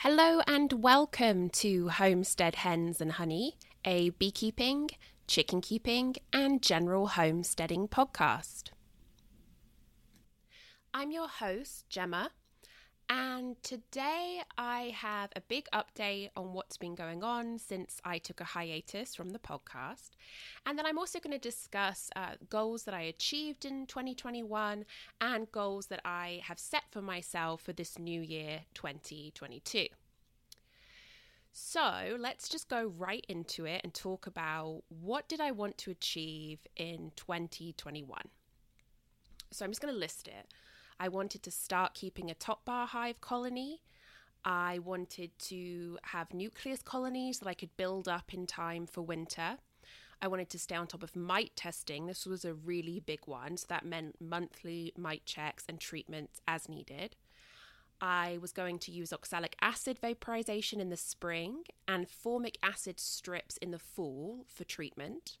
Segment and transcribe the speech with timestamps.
[0.00, 4.90] Hello and welcome to Homestead Hens and Honey, a beekeeping,
[5.26, 8.64] chicken keeping, and general homesteading podcast.
[10.92, 12.30] I'm your host, Gemma,
[13.08, 18.40] and today I have a big update on what's been going on since I took
[18.40, 20.10] a hiatus from the podcast.
[20.64, 24.84] And then I'm also going to discuss uh, goals that I achieved in 2021
[25.20, 29.86] and goals that I have set for myself for this new year, 2022.
[31.52, 35.90] So let's just go right into it and talk about what did I want to
[35.90, 38.20] achieve in 2021.
[39.52, 40.52] So I'm just going to list it.
[40.98, 43.82] I wanted to start keeping a top bar hive colony.
[44.44, 49.58] I wanted to have nucleus colonies that I could build up in time for winter.
[50.22, 52.06] I wanted to stay on top of mite testing.
[52.06, 56.68] This was a really big one, so that meant monthly mite checks and treatments as
[56.68, 57.16] needed.
[58.00, 63.56] I was going to use oxalic acid vaporization in the spring and formic acid strips
[63.58, 65.38] in the fall for treatment.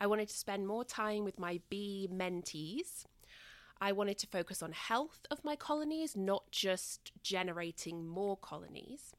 [0.00, 3.04] I wanted to spend more time with my bee mentees
[3.80, 9.12] I wanted to focus on health of my colonies, not just generating more colonies.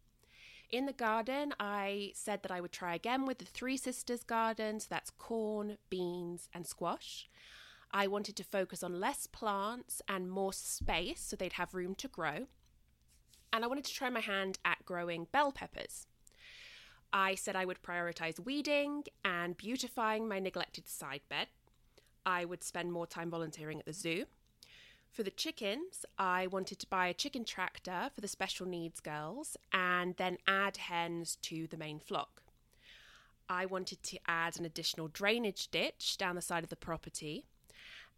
[0.69, 4.79] In the garden, I said that I would try again with the Three Sisters garden,
[4.79, 7.29] so that's corn, beans, and squash.
[7.91, 12.07] I wanted to focus on less plants and more space so they'd have room to
[12.09, 12.47] grow.
[13.53, 16.05] And I wanted to try my hand at growing bell peppers.
[17.13, 21.47] I said I would prioritize weeding and beautifying my neglected side bed.
[22.25, 24.25] I would spend more time volunteering at the zoo.
[25.17, 29.57] For the chickens, I wanted to buy a chicken tractor for the special needs girls
[29.73, 32.43] and then add hens to the main flock.
[33.49, 37.45] I wanted to add an additional drainage ditch down the side of the property.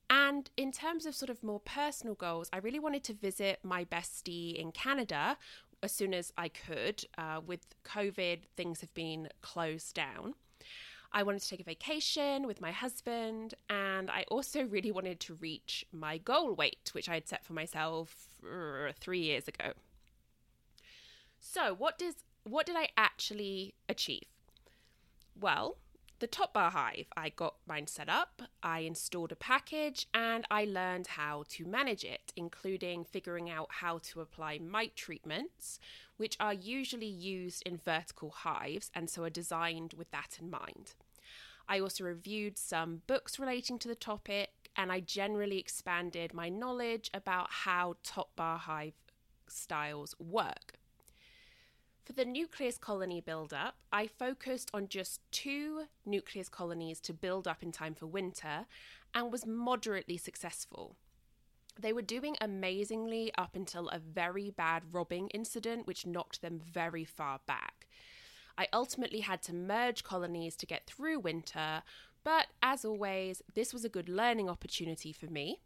[0.09, 3.86] And in terms of sort of more personal goals, I really wanted to visit my
[3.86, 5.38] bestie in Canada
[5.81, 7.05] as soon as I could.
[7.17, 10.33] Uh, with COVID, things have been closed down.
[11.11, 15.36] I wanted to take a vacation with my husband, and I also really wanted to
[15.36, 19.73] reach my goal weight, which I had set for myself uh, three years ago.
[21.39, 24.25] So, what does what did I actually achieve?
[25.39, 25.77] Well,
[26.19, 30.65] the top bar hive, I got mine set up, I installed a package, and I
[30.65, 35.80] learned how to manage it, including figuring out how to apply mite treatments,
[36.17, 40.95] which are usually used in vertical hives and so are designed with that in mind.
[41.67, 47.09] I also reviewed some books relating to the topic, and I generally expanded my knowledge
[47.13, 48.93] about how top bar hive
[49.47, 50.79] styles work.
[52.09, 57.47] For the nucleus colony build up, I focused on just two nucleus colonies to build
[57.47, 58.65] up in time for winter
[59.14, 60.95] and was moderately successful.
[61.80, 67.05] They were doing amazingly up until a very bad robbing incident, which knocked them very
[67.05, 67.86] far back.
[68.58, 71.83] I ultimately had to merge colonies to get through winter,
[72.23, 75.59] but as always, this was a good learning opportunity for me.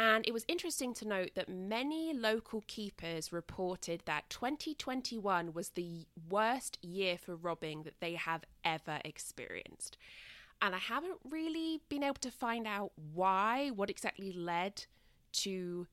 [0.00, 6.06] And it was interesting to note that many local keepers reported that 2021 was the
[6.30, 9.98] worst year for robbing that they have ever experienced.
[10.62, 14.86] And I haven't really been able to find out why, what exactly led
[15.32, 15.86] to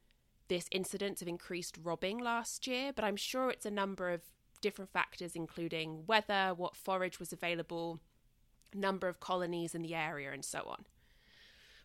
[0.47, 4.21] this incidence of increased robbing last year, but I'm sure it's a number of
[4.61, 7.99] different factors, including weather, what forage was available,
[8.73, 10.85] number of colonies in the area, and so on.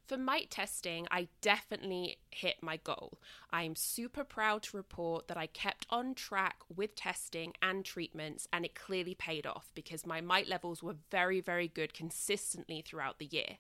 [0.06, 3.20] For mite testing, I definitely hit my goal.
[3.50, 8.48] I am super proud to report that I kept on track with testing and treatments,
[8.52, 13.18] and it clearly paid off because my mite levels were very, very good consistently throughout
[13.18, 13.58] the year.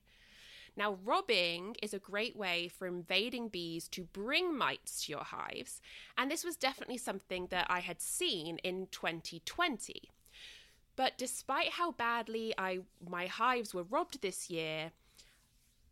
[0.76, 5.80] Now, robbing is a great way for invading bees to bring mites to your hives,
[6.16, 10.10] and this was definitely something that I had seen in 2020.
[10.96, 14.92] But despite how badly I my hives were robbed this year,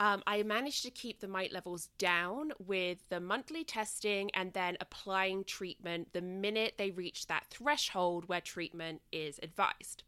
[0.01, 4.79] um, I managed to keep the mite levels down with the monthly testing and then
[4.81, 10.03] applying treatment the minute they reach that threshold where treatment is advised.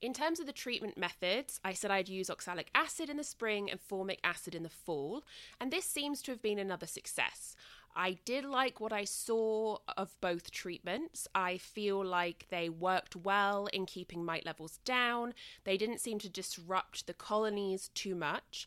[0.00, 3.68] In terms of the treatment methods, I said I'd use oxalic acid in the spring
[3.70, 5.24] and formic acid in the fall,
[5.60, 7.56] and this seems to have been another success.
[7.94, 11.28] I did like what I saw of both treatments.
[11.34, 15.34] I feel like they worked well in keeping mite levels down.
[15.64, 18.66] They didn't seem to disrupt the colonies too much.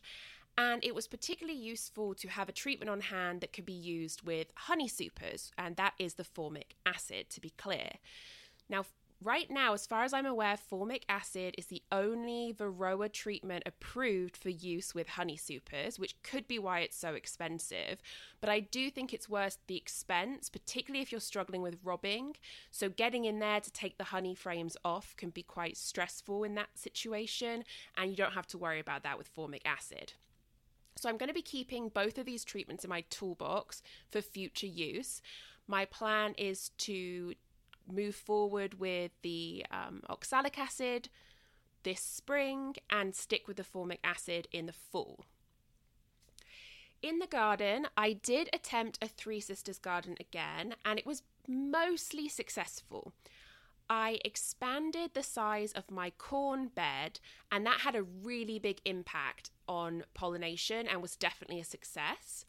[0.58, 4.22] And it was particularly useful to have a treatment on hand that could be used
[4.22, 7.90] with honey supers, and that is the formic acid, to be clear.
[8.68, 8.86] Now,
[9.22, 14.36] right now, as far as I'm aware, formic acid is the only Varroa treatment approved
[14.36, 18.02] for use with honey supers, which could be why it's so expensive.
[18.40, 22.36] But I do think it's worth the expense, particularly if you're struggling with robbing.
[22.70, 26.54] So, getting in there to take the honey frames off can be quite stressful in
[26.54, 27.64] that situation,
[27.96, 30.12] and you don't have to worry about that with formic acid.
[30.96, 34.66] So, I'm going to be keeping both of these treatments in my toolbox for future
[34.66, 35.22] use.
[35.68, 37.34] My plan is to
[37.90, 41.08] move forward with the um, oxalic acid
[41.86, 45.24] this spring and stick with the formic acid in the fall.
[47.00, 52.28] In the garden, I did attempt a Three Sisters garden again, and it was mostly
[52.28, 53.12] successful.
[53.88, 57.20] I expanded the size of my corn bed,
[57.52, 62.44] and that had a really big impact on pollination and was definitely a success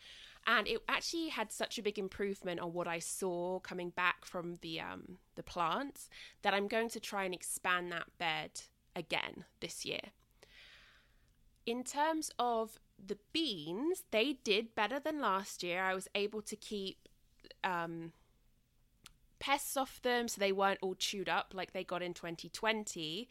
[0.47, 4.55] and it actually had such a big improvement on what I saw coming back from
[4.61, 6.09] the um, the plants
[6.41, 8.61] that I'm going to try and expand that bed
[8.95, 9.99] again this year.
[11.65, 15.83] In terms of the beans, they did better than last year.
[15.83, 17.09] I was able to keep
[17.61, 18.13] um,
[19.39, 23.27] pests off them so they weren't all chewed up like they got in 2020.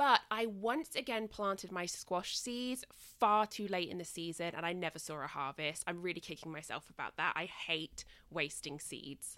[0.00, 4.64] But I once again planted my squash seeds far too late in the season and
[4.64, 5.84] I never saw a harvest.
[5.86, 7.34] I'm really kicking myself about that.
[7.36, 9.36] I hate wasting seeds.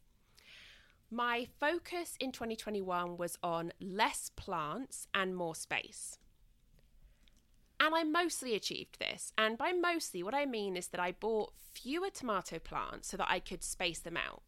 [1.11, 6.19] My focus in 2021 was on less plants and more space.
[7.81, 9.33] And I mostly achieved this.
[9.37, 13.29] And by mostly, what I mean is that I bought fewer tomato plants so that
[13.29, 14.45] I could space them out.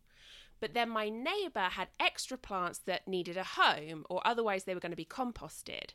[0.64, 4.80] But then my neighbour had extra plants that needed a home, or otherwise they were
[4.80, 5.90] going to be composted.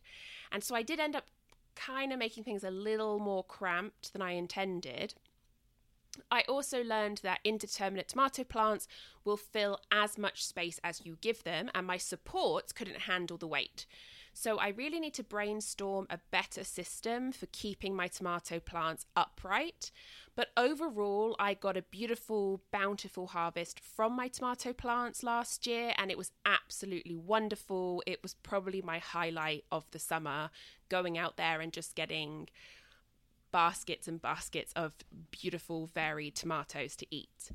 [0.51, 1.25] And so I did end up
[1.73, 5.15] kind of making things a little more cramped than I intended.
[6.29, 8.87] I also learned that indeterminate tomato plants
[9.25, 13.47] will fill as much space as you give them, and my supports couldn't handle the
[13.47, 13.87] weight.
[14.41, 19.91] So I really need to brainstorm a better system for keeping my tomato plants upright.
[20.33, 26.09] But overall, I got a beautiful, bountiful harvest from my tomato plants last year, and
[26.09, 28.01] it was absolutely wonderful.
[28.07, 30.51] It was probably my highlight of the summer,
[30.87, 32.47] going out there and just getting
[33.51, 34.93] baskets and baskets of
[35.31, 37.51] beautiful, varied tomatoes to eat.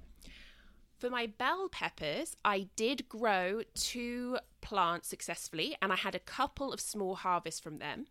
[1.04, 6.72] For my bell peppers, I did grow two plants successfully and I had a couple
[6.72, 8.06] of small harvests from them.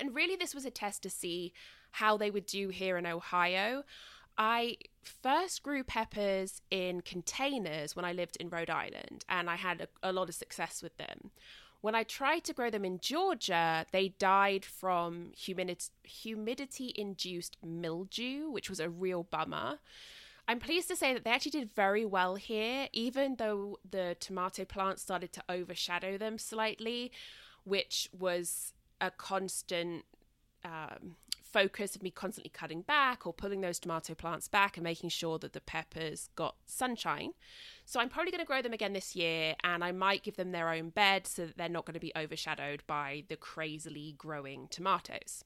[0.00, 1.52] And really, this was a test to see
[1.92, 3.84] how they would do here in Ohio.
[4.36, 9.82] I first grew peppers in containers when I lived in Rhode Island, and I had
[9.82, 11.30] a, a lot of success with them.
[11.82, 18.68] When I tried to grow them in Georgia, they died from humidity induced mildew, which
[18.68, 19.78] was a real bummer.
[20.48, 24.64] I'm pleased to say that they actually did very well here, even though the tomato
[24.64, 27.12] plants started to overshadow them slightly,
[27.64, 30.04] which was a constant
[30.64, 31.16] um,
[31.52, 35.38] focus of me constantly cutting back or pulling those tomato plants back and making sure
[35.38, 37.32] that the peppers got sunshine.
[37.84, 40.52] So I'm probably going to grow them again this year and I might give them
[40.52, 44.68] their own bed so that they're not going to be overshadowed by the crazily growing
[44.68, 45.44] tomatoes.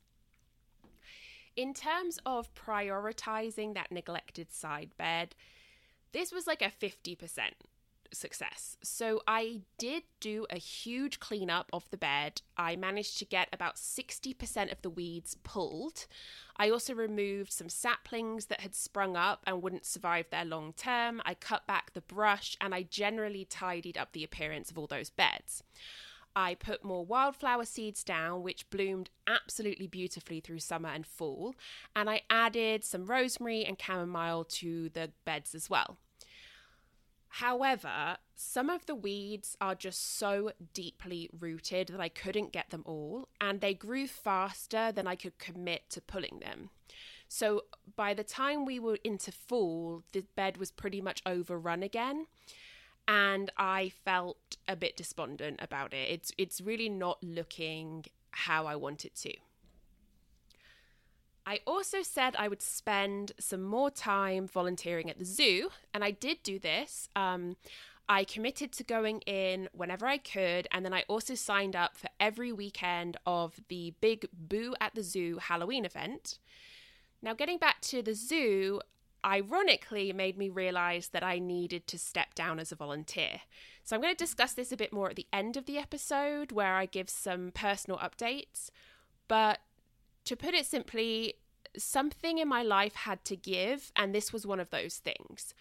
[1.56, 5.34] In terms of prioritizing that neglected side bed,
[6.12, 7.16] this was like a 50%
[8.12, 8.76] success.
[8.82, 12.42] So I did do a huge cleanup of the bed.
[12.56, 16.06] I managed to get about 60% of the weeds pulled.
[16.56, 21.22] I also removed some saplings that had sprung up and wouldn't survive there long term.
[21.24, 25.10] I cut back the brush and I generally tidied up the appearance of all those
[25.10, 25.62] beds.
[26.36, 31.54] I put more wildflower seeds down, which bloomed absolutely beautifully through summer and fall.
[31.96, 35.96] And I added some rosemary and chamomile to the beds as well.
[37.28, 42.82] However, some of the weeds are just so deeply rooted that I couldn't get them
[42.84, 46.70] all, and they grew faster than I could commit to pulling them.
[47.28, 47.64] So
[47.96, 52.26] by the time we were into fall, the bed was pretty much overrun again
[53.08, 56.10] and I felt a bit despondent about it.
[56.10, 59.34] It's it's really not looking how I want it to.
[61.46, 66.10] I also said I would spend some more time volunteering at the zoo, and I
[66.10, 67.08] did do this.
[67.14, 67.56] Um,
[68.08, 72.08] I committed to going in whenever I could, and then I also signed up for
[72.18, 76.38] every weekend of the big Boo at the Zoo Halloween event.
[77.22, 78.80] Now, getting back to the zoo,
[79.26, 83.40] ironically made me realize that I needed to step down as a volunteer.
[83.82, 86.52] So I'm going to discuss this a bit more at the end of the episode
[86.52, 88.70] where I give some personal updates.
[89.28, 89.58] But
[90.24, 91.34] to put it simply,
[91.76, 95.54] something in my life had to give, and this was one of those things.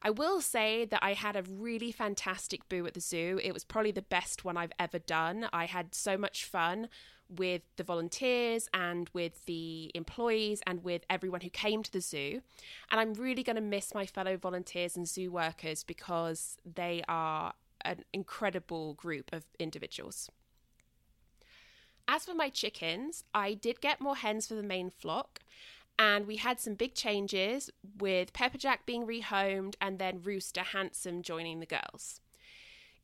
[0.00, 3.40] I will say that I had a really fantastic boo at the zoo.
[3.42, 5.48] It was probably the best one I've ever done.
[5.52, 6.88] I had so much fun
[7.36, 12.40] with the volunteers and with the employees and with everyone who came to the zoo.
[12.90, 17.52] And I'm really going to miss my fellow volunteers and zoo workers because they are
[17.84, 20.30] an incredible group of individuals.
[22.06, 25.40] As for my chickens, I did get more hens for the main flock,
[25.98, 27.68] and we had some big changes
[27.98, 32.20] with Pepperjack being rehomed and then Rooster Handsome joining the girls.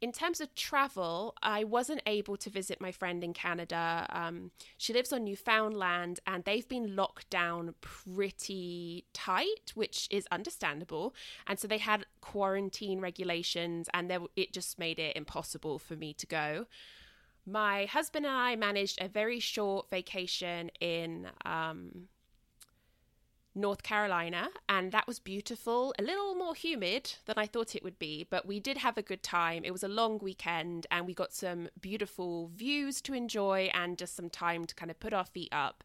[0.00, 4.06] In terms of travel, I wasn't able to visit my friend in Canada.
[4.10, 11.14] Um, she lives on Newfoundland and they've been locked down pretty tight, which is understandable.
[11.46, 16.12] And so they had quarantine regulations and there, it just made it impossible for me
[16.14, 16.66] to go.
[17.46, 22.08] My husband and I managed a very short vacation in um,
[23.54, 25.94] North Carolina, and that was beautiful.
[25.98, 29.02] A little more humid than I thought it would be, but we did have a
[29.02, 29.64] good time.
[29.64, 34.16] It was a long weekend, and we got some beautiful views to enjoy and just
[34.16, 35.84] some time to kind of put our feet up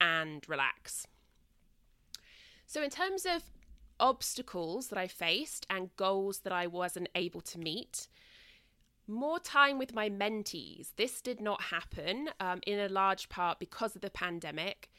[0.00, 1.06] and relax.
[2.66, 3.42] So, in terms of
[3.98, 8.08] obstacles that I faced and goals that I wasn't able to meet,
[9.06, 10.90] more time with my mentees.
[10.96, 14.90] This did not happen um, in a large part because of the pandemic.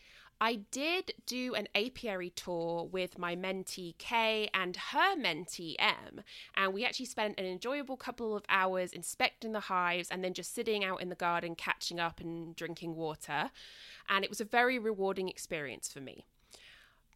[0.44, 6.22] I did do an apiary tour with my mentee Kay and her mentee M,
[6.58, 10.54] and we actually spent an enjoyable couple of hours inspecting the hives and then just
[10.54, 13.52] sitting out in the garden, catching up and drinking water.
[14.10, 16.26] And it was a very rewarding experience for me.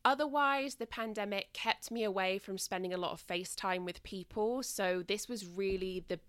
[0.05, 5.03] Otherwise, the pandemic kept me away from spending a lot of FaceTime with people, so
[5.05, 6.21] this was really the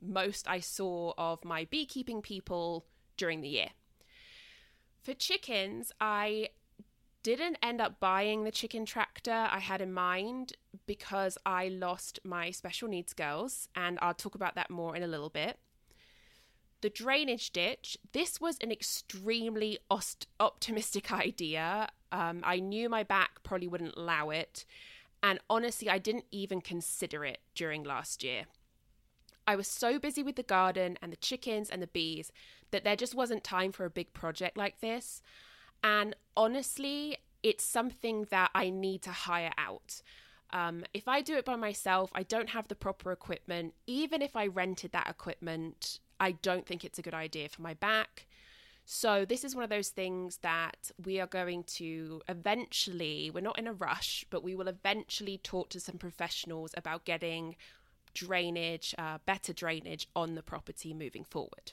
[0.00, 2.86] most I saw of my beekeeping people
[3.18, 3.68] during the year.
[5.02, 6.50] For chickens, I
[7.22, 10.54] didn't end up buying the chicken tractor I had in mind
[10.86, 15.06] because I lost my special needs girls, and I'll talk about that more in a
[15.06, 15.58] little bit.
[16.82, 21.88] The drainage ditch, this was an extremely ost- optimistic idea.
[22.12, 24.64] Um, I knew my back probably wouldn't allow it,
[25.22, 28.44] and honestly, I didn't even consider it during last year.
[29.46, 32.30] I was so busy with the garden and the chickens and the bees
[32.70, 35.22] that there just wasn't time for a big project like this.
[35.82, 40.02] And honestly, it's something that I need to hire out.
[40.52, 43.74] Um, if I do it by myself, I don't have the proper equipment.
[43.86, 47.74] Even if I rented that equipment, I don't think it's a good idea for my
[47.74, 48.26] back.
[48.84, 53.58] So, this is one of those things that we are going to eventually, we're not
[53.58, 57.54] in a rush, but we will eventually talk to some professionals about getting
[58.14, 61.72] drainage, uh, better drainage on the property moving forward.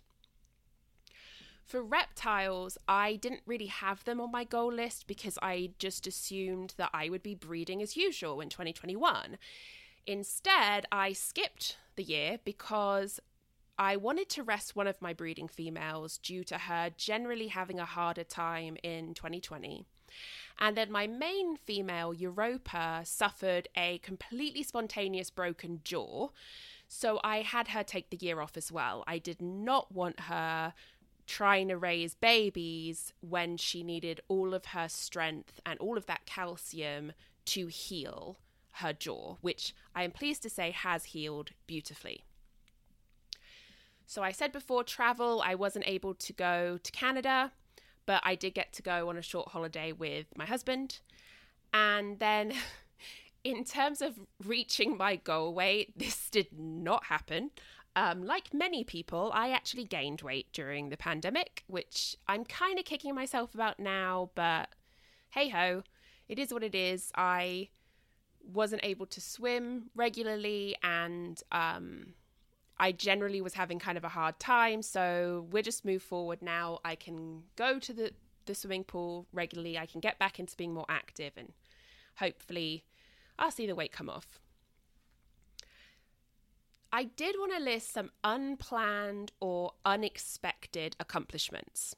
[1.68, 6.74] For reptiles, I didn't really have them on my goal list because I just assumed
[6.78, 9.38] that I would be breeding as usual in 2021.
[10.06, 13.20] Instead, I skipped the year because
[13.78, 17.86] I wanted to rest one of my breeding females due to her generally having a
[17.86, 19.84] harder time in 2020.
[20.58, 26.30] And then my main female, Europa, suffered a completely spontaneous broken jaw.
[26.88, 29.04] So I had her take the year off as well.
[29.06, 30.74] I did not want her
[31.28, 36.26] trying to raise babies when she needed all of her strength and all of that
[36.26, 37.12] calcium
[37.46, 38.40] to heal
[38.74, 42.24] her jaw, which I am pleased to say has healed beautifully.
[44.06, 47.52] So I said before travel, I wasn't able to go to Canada,
[48.06, 51.00] but I did get to go on a short holiday with my husband.
[51.74, 52.54] And then,
[53.44, 57.52] in terms of reaching my goal weight, this did not happen.
[57.98, 62.86] Um, like many people, I actually gained weight during the pandemic, which I'm kind of
[62.86, 64.70] kicking myself about now, but
[65.32, 65.82] hey ho,
[66.30, 67.12] it is what it is.
[67.16, 67.70] I
[68.54, 72.14] wasn't able to swim regularly and um,
[72.78, 74.84] I generally was having kind of a hard time.
[74.84, 76.78] So we're just move forward now.
[76.86, 78.12] I can go to the,
[78.46, 79.76] the swimming pool regularly.
[79.76, 81.52] I can get back into being more active and
[82.18, 82.84] hopefully
[83.40, 84.40] I'll see the weight come off.
[86.92, 91.96] I did want to list some unplanned or unexpected accomplishments.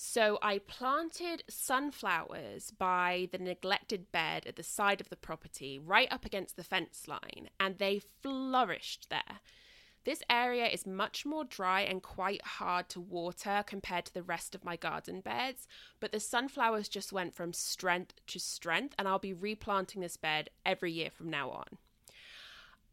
[0.00, 6.06] So I planted sunflowers by the neglected bed at the side of the property, right
[6.12, 9.40] up against the fence line, and they flourished there.
[10.04, 14.54] This area is much more dry and quite hard to water compared to the rest
[14.54, 15.66] of my garden beds,
[15.98, 20.48] but the sunflowers just went from strength to strength, and I'll be replanting this bed
[20.64, 21.78] every year from now on.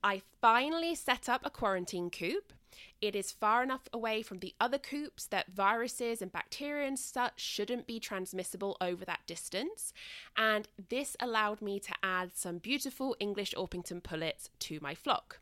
[0.06, 2.54] I finally set up a quarantine coop.
[3.02, 7.40] It is far enough away from the other coops that viruses and bacteria and such
[7.40, 9.94] shouldn't be transmissible over that distance.
[10.38, 15.40] And this allowed me to add some beautiful English Orpington pullets to my flock.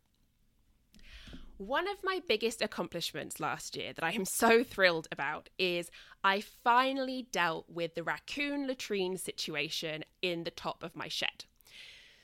[1.57, 5.91] One of my biggest accomplishments last year that I am so thrilled about is
[6.23, 11.43] I finally dealt with the raccoon latrine situation in the top of my shed.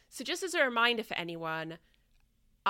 [0.07, 1.77] So, just as a reminder for anyone,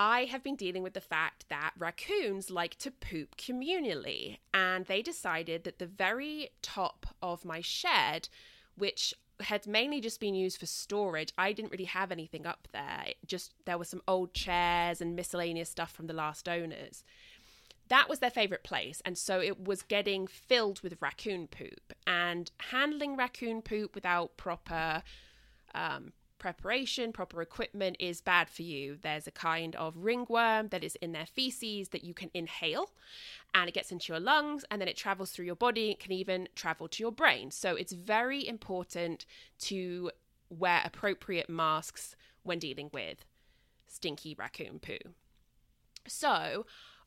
[0.02, 5.02] I have been dealing with the fact that raccoons like to poop communally, and they
[5.02, 8.30] decided that the very top of my shed,
[8.78, 13.04] which had mainly just been used for storage, I didn't really have anything up there.
[13.08, 17.04] It just there were some old chairs and miscellaneous stuff from the last owners.
[17.90, 21.92] That was their favorite place, and so it was getting filled with raccoon poop.
[22.08, 25.04] And handling raccoon poop without proper
[25.76, 28.98] um, preparation, proper equipment is bad for you.
[29.02, 32.92] There's a kind of ringworm that is in their feces that you can inhale
[33.54, 35.92] and it gets into your lungs and then it travels through your body.
[35.92, 37.52] It can even travel to your brain.
[37.52, 39.26] So it's very important
[39.60, 40.12] to
[40.50, 43.26] wear appropriate masks when dealing with
[43.88, 44.98] stinky raccoon poo.
[46.08, 46.66] So,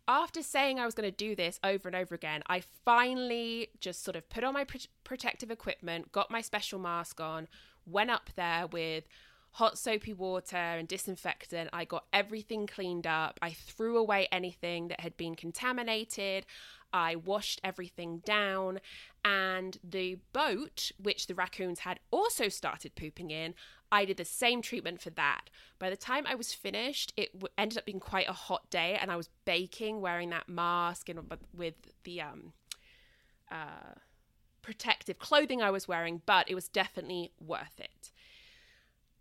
[0.08, 4.02] after saying I was going to do this over and over again, I finally just
[4.02, 7.46] sort of put on my pr- protective equipment, got my special mask on,
[7.86, 9.04] went up there with
[9.52, 11.70] hot soapy water and disinfectant.
[11.72, 13.38] I got everything cleaned up.
[13.42, 16.46] I threw away anything that had been contaminated.
[16.92, 18.80] I washed everything down.
[19.24, 23.54] And the boat, which the raccoons had also started pooping in,
[23.90, 25.50] I did the same treatment for that.
[25.78, 28.96] By the time I was finished, it w- ended up being quite a hot day,
[28.98, 31.74] and I was baking, wearing that mask, and with
[32.04, 32.54] the um,
[33.50, 33.94] uh,
[34.62, 38.12] protective clothing I was wearing, but it was definitely worth it.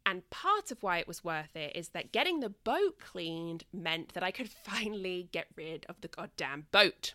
[0.06, 4.14] And part of why it was worth it is that getting the boat cleaned meant
[4.14, 7.14] that I could finally get rid of the goddamn boat.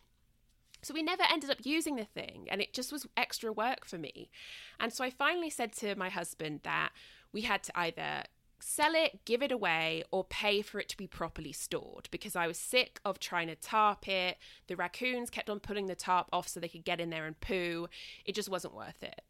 [0.83, 3.99] So we never ended up using the thing, and it just was extra work for
[3.99, 4.30] me.
[4.78, 6.90] And so I finally said to my husband that
[7.33, 8.25] we had to either
[8.59, 12.47] sell it, give it away, or pay for it to be properly stored because I
[12.47, 14.39] was sick of trying to tarp it.
[14.67, 17.41] The raccoons kept on pulling the tarp off so they could get in there and
[17.41, 17.89] poo.
[18.25, 19.23] It just wasn't worth it.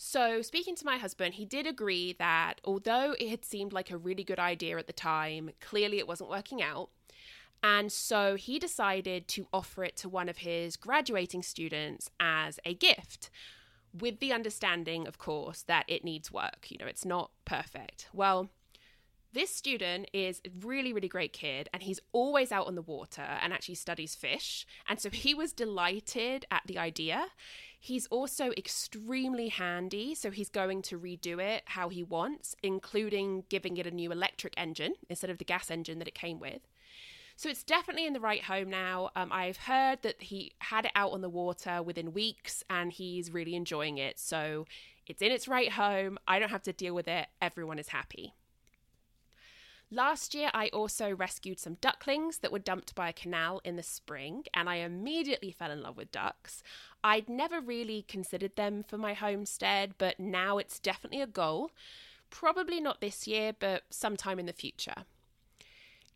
[0.00, 3.96] So, speaking to my husband, he did agree that although it had seemed like a
[3.96, 6.90] really good idea at the time, clearly it wasn't working out.
[7.62, 12.74] And so he decided to offer it to one of his graduating students as a
[12.74, 13.30] gift,
[13.92, 16.66] with the understanding, of course, that it needs work.
[16.70, 18.08] You know, it's not perfect.
[18.12, 18.48] Well,
[19.32, 23.22] this student is a really, really great kid, and he's always out on the water
[23.22, 24.66] and actually studies fish.
[24.88, 27.26] And so he was delighted at the idea.
[27.78, 33.76] He's also extremely handy, so he's going to redo it how he wants, including giving
[33.76, 36.62] it a new electric engine instead of the gas engine that it came with.
[37.38, 39.10] So it's definitely in the right home now.
[39.14, 43.32] Um, I've heard that he had it out on the water within weeks and he's
[43.32, 44.18] really enjoying it.
[44.18, 44.66] So
[45.06, 46.18] it's in its right home.
[46.26, 47.28] I don't have to deal with it.
[47.40, 48.34] Everyone is happy.
[49.88, 53.84] Last year, I also rescued some ducklings that were dumped by a canal in the
[53.84, 56.64] spring, and I immediately fell in love with ducks.
[57.04, 61.70] I'd never really considered them for my homestead, but now it's definitely a goal.
[62.30, 65.04] Probably not this year, but sometime in the future.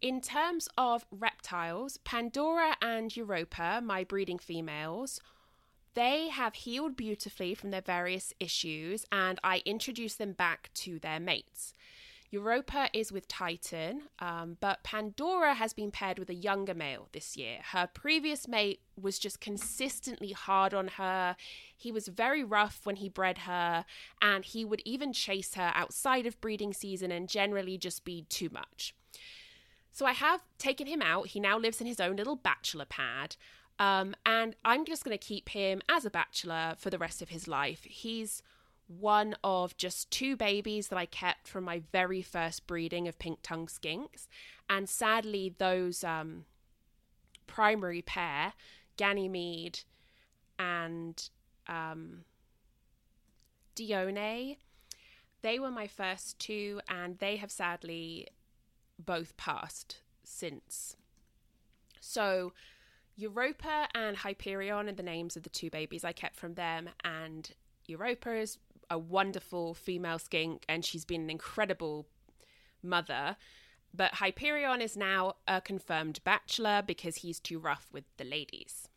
[0.02, 5.20] In terms of reptiles, Pandora and Europa, my breeding females,
[5.94, 11.20] they have healed beautifully from their various issues, and I introduced them back to their
[11.20, 11.72] mates.
[12.32, 17.36] Europa is with Titan, um, but Pandora has been paired with a younger male this
[17.36, 17.58] year.
[17.70, 21.36] Her previous mate was just consistently hard on her.
[21.76, 23.84] He was very rough when he bred her,
[24.20, 28.48] and he would even chase her outside of breeding season and generally just be too
[28.50, 28.96] much.
[29.92, 31.28] So I have taken him out.
[31.28, 33.36] He now lives in his own little bachelor pad.
[33.78, 37.28] Um, and I'm just going to keep him as a bachelor for the rest of
[37.28, 37.84] his life.
[37.84, 38.42] He's
[38.86, 43.40] one of just two babies that I kept from my very first breeding of pink
[43.42, 44.26] tongue skinks.
[44.68, 46.46] And sadly, those um,
[47.46, 48.54] primary pair,
[48.96, 49.80] Ganymede
[50.58, 51.28] and
[51.68, 52.24] um,
[53.74, 54.56] Dione,
[55.42, 58.28] they were my first two, and they have sadly
[58.98, 60.96] both passed since.
[62.00, 62.52] So,
[63.16, 67.50] Europa and Hyperion are the names of the two babies I kept from them, and
[67.86, 68.58] Europa is
[68.90, 72.06] a wonderful female skink and she's been an incredible
[72.82, 73.36] mother.
[73.94, 78.88] But Hyperion is now a confirmed bachelor because he's too rough with the ladies.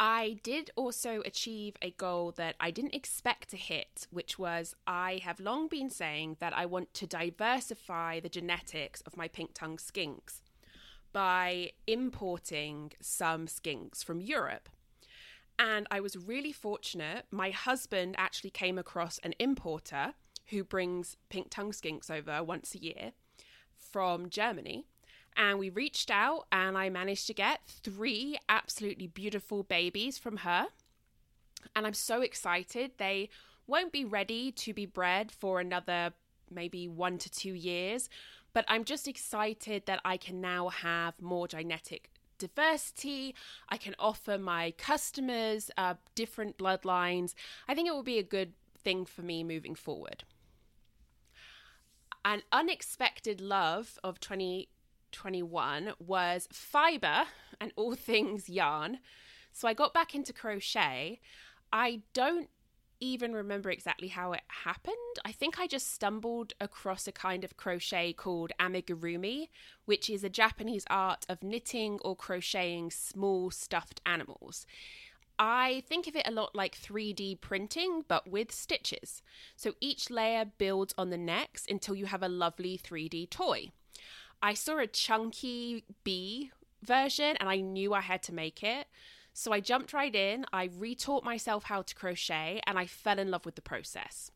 [0.00, 5.20] I did also achieve a goal that I didn't expect to hit, which was I
[5.24, 9.78] have long been saying that I want to diversify the genetics of my pink tongue
[9.78, 10.40] skinks.
[11.12, 14.68] by importing some skinks from Europe.
[15.58, 17.24] And I was really fortunate.
[17.30, 20.14] My husband actually came across an importer
[20.46, 23.12] who brings pink tongue skinks over once a year
[23.74, 24.86] from Germany.
[25.38, 30.66] And we reached out, and I managed to get three absolutely beautiful babies from her.
[31.76, 32.92] And I'm so excited.
[32.98, 33.30] They
[33.66, 36.12] won't be ready to be bred for another
[36.50, 38.08] maybe one to two years,
[38.52, 43.34] but I'm just excited that I can now have more genetic diversity.
[43.68, 47.34] I can offer my customers uh, different bloodlines.
[47.68, 50.24] I think it will be a good thing for me moving forward.
[52.24, 54.20] An unexpected love of
[55.12, 57.24] 2021 was fiber
[57.60, 58.98] and all things yarn.
[59.52, 61.20] So I got back into crochet.
[61.72, 62.48] I don't
[63.00, 64.96] even remember exactly how it happened.
[65.24, 69.48] I think I just stumbled across a kind of crochet called amigurumi,
[69.84, 74.66] which is a Japanese art of knitting or crocheting small stuffed animals.
[75.38, 79.22] I think of it a lot like 3D printing, but with stitches.
[79.54, 83.70] So each layer builds on the next until you have a lovely 3D toy.
[84.42, 86.50] I saw a chunky bee
[86.82, 88.86] version and I knew I had to make it.
[89.32, 93.30] So I jumped right in, I retaught myself how to crochet, and I fell in
[93.30, 94.32] love with the process.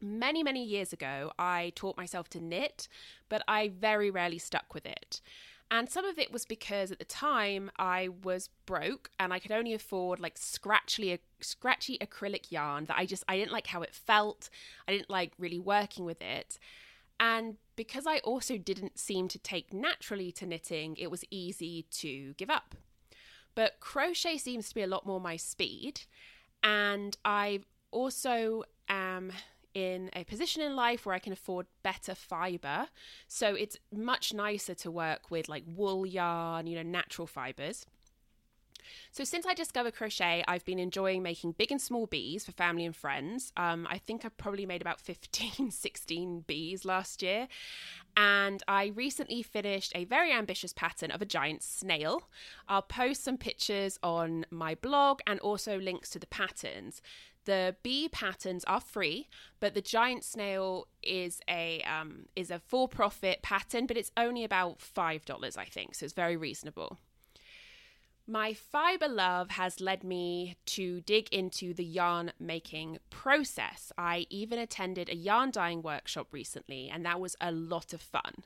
[0.00, 2.86] Many, many years ago, I taught myself to knit,
[3.28, 5.20] but I very rarely stuck with it.
[5.72, 9.50] And some of it was because at the time I was broke and I could
[9.50, 13.94] only afford like scratchy, scratchy acrylic yarn that I just I didn't like how it
[13.94, 14.50] felt.
[14.86, 16.58] I didn't like really working with it.
[17.18, 22.34] And because I also didn't seem to take naturally to knitting, it was easy to
[22.34, 22.74] give up.
[23.54, 26.02] But crochet seems to be a lot more my speed.
[26.62, 29.32] And I also am
[29.74, 32.88] in a position in life where I can afford better fiber.
[33.26, 37.86] So it's much nicer to work with like wool yarn, you know, natural fibers.
[39.10, 42.84] So, since I discovered crochet, I've been enjoying making big and small bees for family
[42.84, 43.52] and friends.
[43.56, 47.48] Um, I think I've probably made about 15, 16 bees last year.
[48.16, 52.28] And I recently finished a very ambitious pattern of a giant snail.
[52.68, 57.00] I'll post some pictures on my blog and also links to the patterns.
[57.44, 62.86] The bee patterns are free, but the giant snail is a um, is a for
[62.86, 66.98] profit pattern, but it's only about five dollars, I think, so it's very reasonable.
[68.26, 73.92] My fiber love has led me to dig into the yarn making process.
[73.98, 78.44] I even attended a yarn dyeing workshop recently, and that was a lot of fun.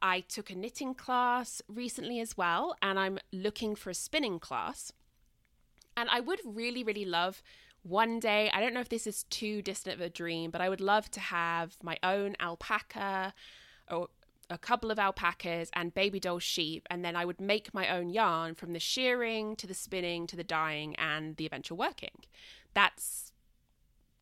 [0.00, 4.92] I took a knitting class recently as well, and I'm looking for a spinning class.
[5.96, 7.42] And I would really, really love
[7.82, 10.68] one day, I don't know if this is too distant of a dream, but I
[10.68, 13.34] would love to have my own alpaca
[13.90, 14.08] or
[14.50, 18.10] a couple of alpacas and baby doll sheep, and then I would make my own
[18.10, 22.24] yarn from the shearing to the spinning to the dyeing and the eventual working.
[22.74, 23.32] That's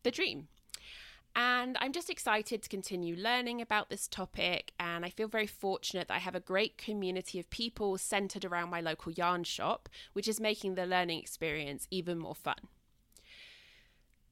[0.02, 0.48] the dream.
[1.36, 4.72] And I'm just excited to continue learning about this topic.
[4.80, 8.70] And I feel very fortunate that I have a great community of people centered around
[8.70, 12.68] my local yarn shop, which is making the learning experience even more fun.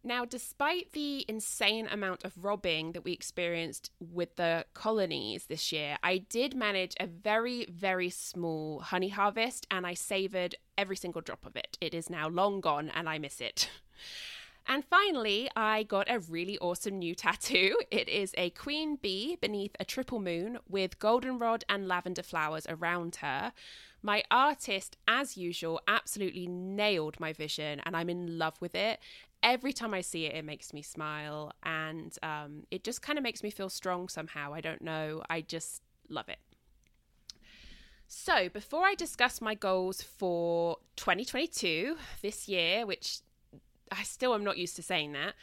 [0.04, 5.98] Now, despite the insane amount of robbing that we experienced with the colonies this year,
[6.02, 11.44] I did manage a very, very small honey harvest and I savoured every single drop
[11.44, 11.76] of it.
[11.80, 13.70] It is now long gone and I miss it.
[14.70, 17.78] And finally, I got a really awesome new tattoo.
[17.90, 23.16] It is a queen bee beneath a triple moon with goldenrod and lavender flowers around
[23.16, 23.54] her.
[24.02, 29.00] My artist, as usual, absolutely nailed my vision and I'm in love with it
[29.42, 33.22] every time I see it, it makes me smile and um, it just kind of
[33.22, 34.52] makes me feel strong somehow.
[34.52, 35.22] I don't know.
[35.30, 36.38] I just love it.
[38.10, 43.18] So, before I discuss my goals for 2022, this year, which
[43.92, 45.34] I still am not used to saying that,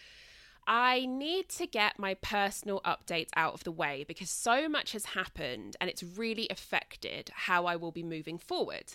[0.67, 5.05] I need to get my personal updates out of the way because so much has
[5.05, 8.93] happened and it's really affected how I will be moving forward.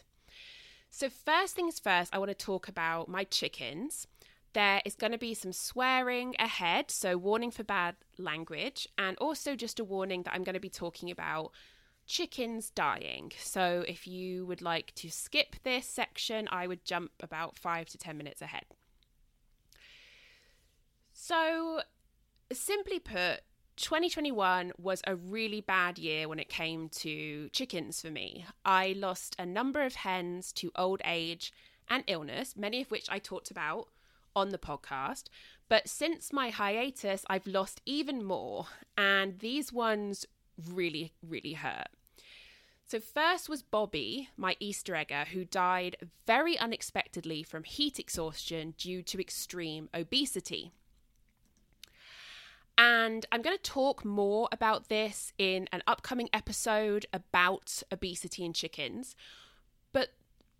[0.91, 4.09] So, first things first, I want to talk about my chickens.
[4.53, 9.55] There is going to be some swearing ahead, so warning for bad language, and also
[9.55, 11.53] just a warning that I'm going to be talking about
[12.07, 13.31] chickens dying.
[13.39, 17.99] So if you would like to skip this section, I would jump about five to
[17.99, 18.65] 10 minutes ahead.
[21.13, 21.83] So,
[22.53, 23.43] simply put,
[23.77, 28.47] 2021 was a really bad year when it came to chickens for me.
[28.65, 31.53] I lost a number of hens to old age
[31.89, 33.89] and illness, many of which I talked about
[34.35, 35.25] on the podcast.
[35.69, 38.67] But since my hiatus, I've lost even more,
[38.97, 40.27] and these ones
[40.73, 41.89] really, really hurt.
[42.87, 49.03] So, first was Bobby, my Easter egger, who died very unexpectedly from heat exhaustion due
[49.05, 50.73] to extreme obesity.
[52.77, 58.55] And I'm going to talk more about this in an upcoming episode about obesity in
[58.55, 59.15] chickens.
[59.93, 60.09] But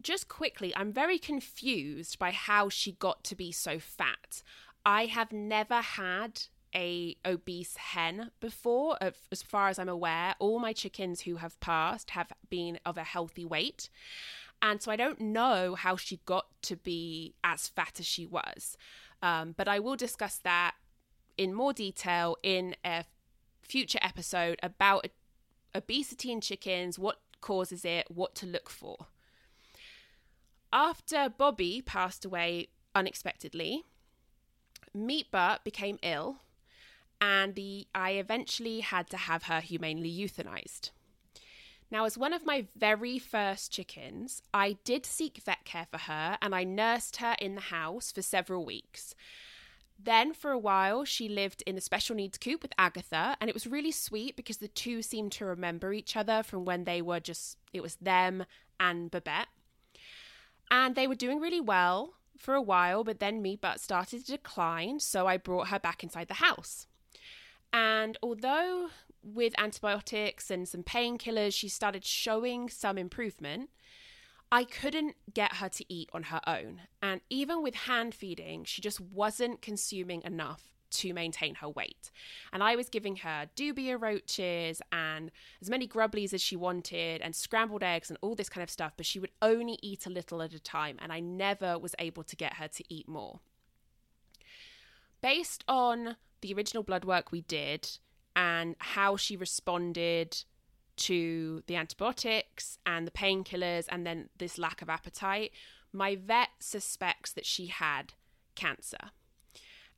[0.03, 4.43] just quickly, I'm very confused by how she got to be so fat.
[4.85, 6.43] I have never had
[6.75, 10.35] a obese hen before as far as i'm aware.
[10.39, 13.91] All my chickens who have passed have been of a healthy weight.
[14.63, 18.77] And so i don't know how she got to be as fat as she was.
[19.23, 20.75] Um, but i will discuss that
[21.37, 23.05] in more detail in a
[23.63, 25.07] future episode about
[25.75, 29.07] obesity in chickens what causes it what to look for
[30.73, 33.85] after bobby passed away unexpectedly
[34.97, 36.41] Meatbutt became ill,
[37.21, 40.91] and the, I eventually had to have her humanely euthanized.
[41.91, 46.39] Now, as one of my very first chickens, I did seek vet care for her
[46.41, 49.17] and I nursed her in the house for several weeks.
[50.03, 53.55] Then, for a while, she lived in a special needs coop with Agatha, and it
[53.55, 57.21] was really sweet because the two seemed to remember each other from when they were
[57.21, 58.47] just, it was them
[58.79, 59.49] and Babette.
[60.71, 64.33] And they were doing really well for a while, but then Me Meatbutt started to
[64.33, 66.87] decline, so I brought her back inside the house.
[67.73, 68.89] And although
[69.23, 73.71] with antibiotics and some painkillers, she started showing some improvement,
[74.53, 76.83] I couldn't get her to eat on her own.
[77.03, 82.11] And even with hand feeding, she just wasn't consuming enough to maintain her weight.
[82.53, 87.35] And I was giving her dubia roaches and as many grubblies as she wanted and
[87.35, 90.43] scrambled eggs and all this kind of stuff, but she would only eat a little
[90.43, 90.97] at a time.
[91.01, 93.41] And I never was able to get her to eat more.
[95.23, 97.99] Based on the original blood work we did
[98.35, 100.45] and how she responded
[100.97, 105.53] to the antibiotics and the painkillers and then this lack of appetite,
[105.93, 108.15] my vet suspects that she had
[108.55, 109.11] cancer.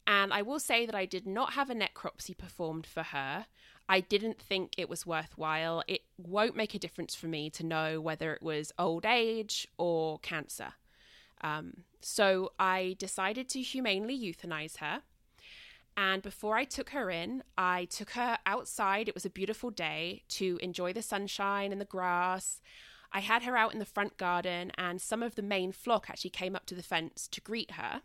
[0.07, 3.47] And I will say that I did not have a necropsy performed for her.
[3.89, 5.83] I didn't think it was worthwhile.
[5.87, 10.19] It won't make a difference for me to know whether it was old age or
[10.21, 10.75] cancer.
[11.41, 15.03] Um, so I decided to humanely euthanize her.
[15.97, 19.09] And before I took her in, I took her outside.
[19.09, 22.61] It was a beautiful day to enjoy the sunshine and the grass.
[23.13, 26.31] I had her out in the front garden, and some of the main flock actually
[26.31, 28.01] came up to the fence to greet her.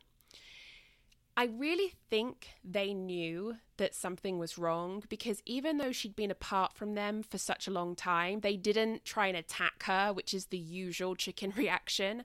[1.39, 6.73] I really think they knew that something was wrong because even though she'd been apart
[6.73, 10.47] from them for such a long time, they didn't try and attack her, which is
[10.47, 12.23] the usual chicken reaction.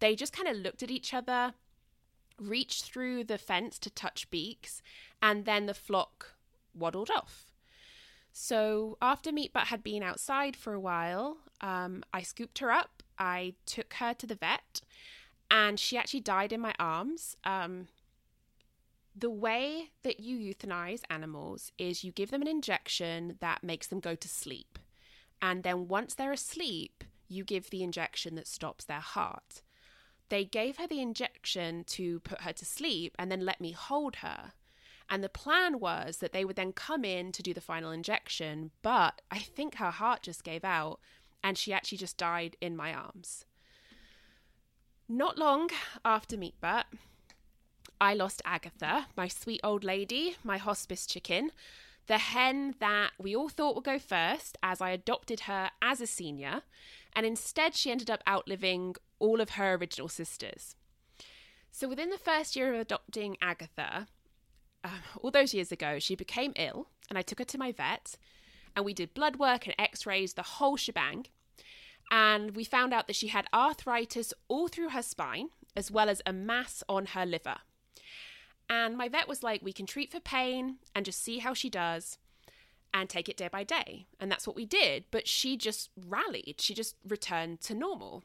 [0.00, 1.52] They just kind of looked at each other,
[2.40, 4.80] reached through the fence to touch beaks,
[5.20, 6.34] and then the flock
[6.74, 7.52] waddled off.
[8.32, 13.52] So after Meatbutt had been outside for a while, um, I scooped her up, I
[13.66, 14.80] took her to the vet,
[15.50, 17.36] and she actually died in my arms.
[17.44, 17.88] Um,
[19.18, 23.98] the way that you euthanize animals is you give them an injection that makes them
[23.98, 24.78] go to sleep.
[25.40, 29.62] And then once they're asleep, you give the injection that stops their heart.
[30.28, 34.16] They gave her the injection to put her to sleep and then let me hold
[34.16, 34.52] her.
[35.08, 38.72] And the plan was that they would then come in to do the final injection,
[38.82, 41.00] but I think her heart just gave out
[41.42, 43.44] and she actually just died in my arms.
[45.08, 45.70] Not long
[46.04, 46.84] after Meatbutt,
[48.00, 51.50] I lost Agatha, my sweet old lady, my hospice chicken,
[52.06, 56.06] the hen that we all thought would go first, as I adopted her as a
[56.06, 56.62] senior,
[57.14, 60.76] and instead she ended up outliving all of her original sisters.
[61.72, 64.06] So within the first year of adopting Agatha,
[64.84, 64.88] uh,
[65.20, 68.16] all those years ago, she became ill, and I took her to my vet,
[68.74, 71.26] and we did blood work and x rays, the whole shebang.
[72.10, 76.22] And we found out that she had arthritis all through her spine, as well as
[76.24, 77.56] a mass on her liver.
[78.68, 81.70] And my vet was like, we can treat for pain and just see how she
[81.70, 82.18] does
[82.92, 84.06] and take it day by day.
[84.18, 85.04] And that's what we did.
[85.10, 88.24] But she just rallied, she just returned to normal.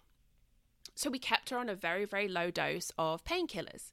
[0.96, 3.92] So we kept her on a very, very low dose of painkillers.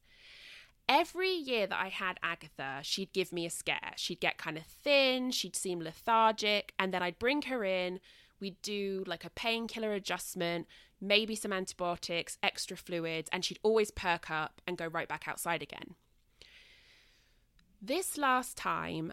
[0.88, 3.92] Every year that I had Agatha, she'd give me a scare.
[3.96, 8.00] She'd get kind of thin, she'd seem lethargic, and then I'd bring her in.
[8.40, 10.66] We'd do like a painkiller adjustment,
[11.00, 15.62] maybe some antibiotics, extra fluids, and she'd always perk up and go right back outside
[15.62, 15.94] again.
[17.80, 19.12] This last time,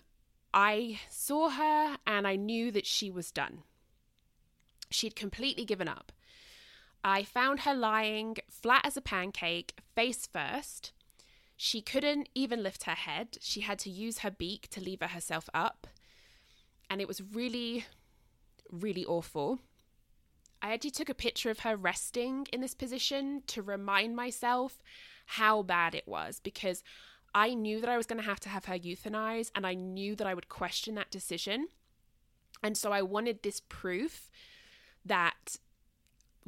[0.53, 3.63] I saw her and I knew that she was done.
[4.89, 6.11] She'd completely given up.
[7.03, 10.93] I found her lying flat as a pancake, face first.
[11.55, 13.37] She couldn't even lift her head.
[13.39, 15.87] She had to use her beak to lever herself up.
[16.89, 17.85] And it was really,
[18.71, 19.59] really awful.
[20.61, 24.81] I actually took a picture of her resting in this position to remind myself
[25.27, 26.81] how bad it was because
[27.35, 30.15] I knew that I was going to have to have her euthanized and I knew
[30.15, 31.67] that I would question that decision.
[32.63, 34.31] And so I wanted this proof
[35.03, 35.57] that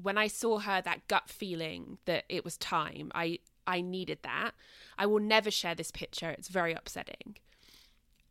[0.02, 4.52] when I saw her, that gut feeling that it was time, I, I needed that.
[4.98, 7.36] I will never share this picture, it's very upsetting.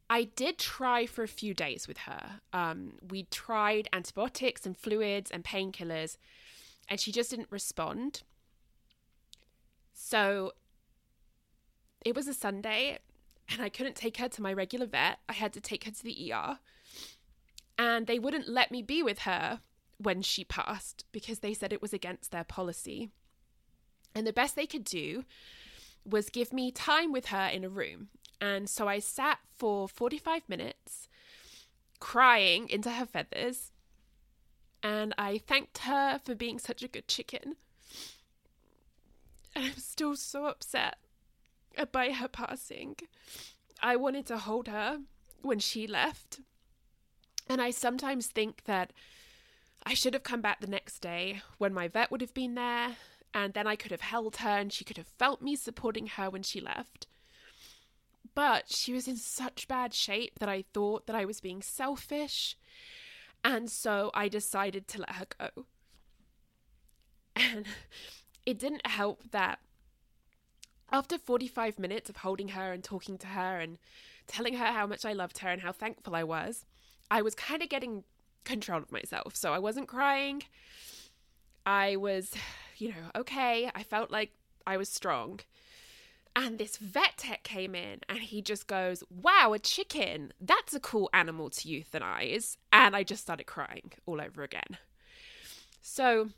[0.08, 2.40] I did try for a few days with her.
[2.52, 6.16] Um, we tried antibiotics and fluids and painkillers,
[6.88, 8.22] and she just didn't respond.
[9.92, 10.52] So
[12.06, 13.00] it was a Sunday,
[13.48, 15.18] and I couldn't take her to my regular vet.
[15.28, 16.60] I had to take her to the ER,
[17.76, 19.60] and they wouldn't let me be with her
[19.98, 23.10] when she passed because they said it was against their policy.
[24.14, 25.24] And the best they could do
[26.04, 28.06] was give me time with her in a room.
[28.40, 31.08] And so I sat for 45 minutes
[31.98, 33.72] crying into her feathers.
[34.80, 37.56] And I thanked her for being such a good chicken.
[39.56, 40.98] And I'm still so upset
[41.92, 42.96] by her passing.
[43.82, 44.98] I wanted to hold her
[45.42, 46.40] when she left.
[47.48, 48.92] And I sometimes think that
[49.84, 52.96] I should have come back the next day when my vet would have been there,
[53.32, 56.28] and then I could have held her and she could have felt me supporting her
[56.28, 57.06] when she left.
[58.34, 62.56] But she was in such bad shape that I thought that I was being selfish.
[63.44, 65.64] And so I decided to let her go.
[67.36, 67.66] And
[68.44, 69.60] it didn't help that
[70.90, 73.78] after 45 minutes of holding her and talking to her and
[74.26, 76.64] telling her how much I loved her and how thankful I was,
[77.10, 78.04] I was kind of getting
[78.44, 79.36] control of myself.
[79.36, 80.42] So I wasn't crying.
[81.64, 82.32] I was,
[82.76, 83.70] you know, okay.
[83.74, 84.32] I felt like
[84.66, 85.40] I was strong.
[86.34, 90.32] And this vet tech came in and he just goes, Wow, a chicken.
[90.38, 92.58] That's a cool animal to euthanize.
[92.72, 94.76] And I just started crying all over again.
[95.80, 96.30] So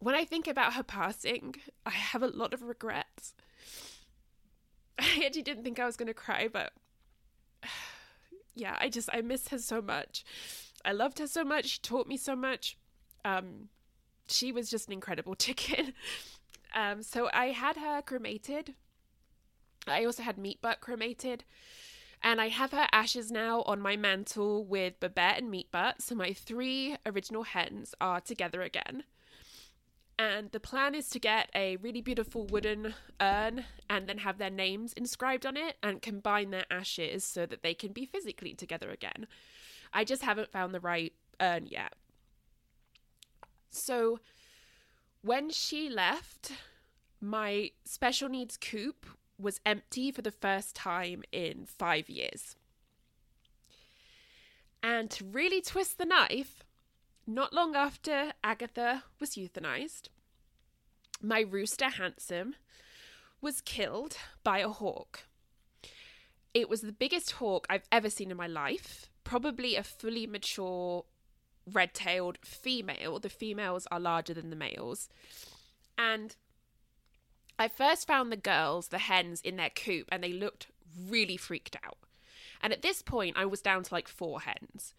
[0.00, 3.34] when I think about her passing, I have a lot of regrets.
[4.98, 6.72] I actually didn't think I was going to cry, but
[8.54, 10.24] yeah, I just, I miss her so much.
[10.84, 11.66] I loved her so much.
[11.66, 12.76] She taught me so much.
[13.24, 13.68] Um,
[14.28, 15.92] she was just an incredible chicken.
[16.74, 18.74] Um, so I had her cremated.
[19.86, 21.44] I also had Meat Butt cremated.
[22.22, 26.02] And I have her ashes now on my mantle with Babette and Meat Butt.
[26.02, 29.04] So my three original hens are together again.
[30.18, 34.50] And the plan is to get a really beautiful wooden urn and then have their
[34.50, 38.90] names inscribed on it and combine their ashes so that they can be physically together
[38.90, 39.28] again.
[39.92, 41.92] I just haven't found the right urn yet.
[43.70, 44.18] So
[45.22, 46.52] when she left,
[47.20, 49.06] my special needs coop
[49.38, 52.56] was empty for the first time in five years.
[54.82, 56.64] And to really twist the knife,
[57.28, 60.08] not long after Agatha was euthanized,
[61.20, 62.54] my rooster Handsome
[63.42, 65.24] was killed by a hawk.
[66.54, 71.04] It was the biggest hawk I've ever seen in my life, probably a fully mature
[71.70, 73.18] red tailed female.
[73.18, 75.10] The females are larger than the males.
[75.98, 76.34] And
[77.58, 80.68] I first found the girls, the hens, in their coop, and they looked
[81.06, 81.98] really freaked out.
[82.62, 84.94] And at this point, I was down to like four hens.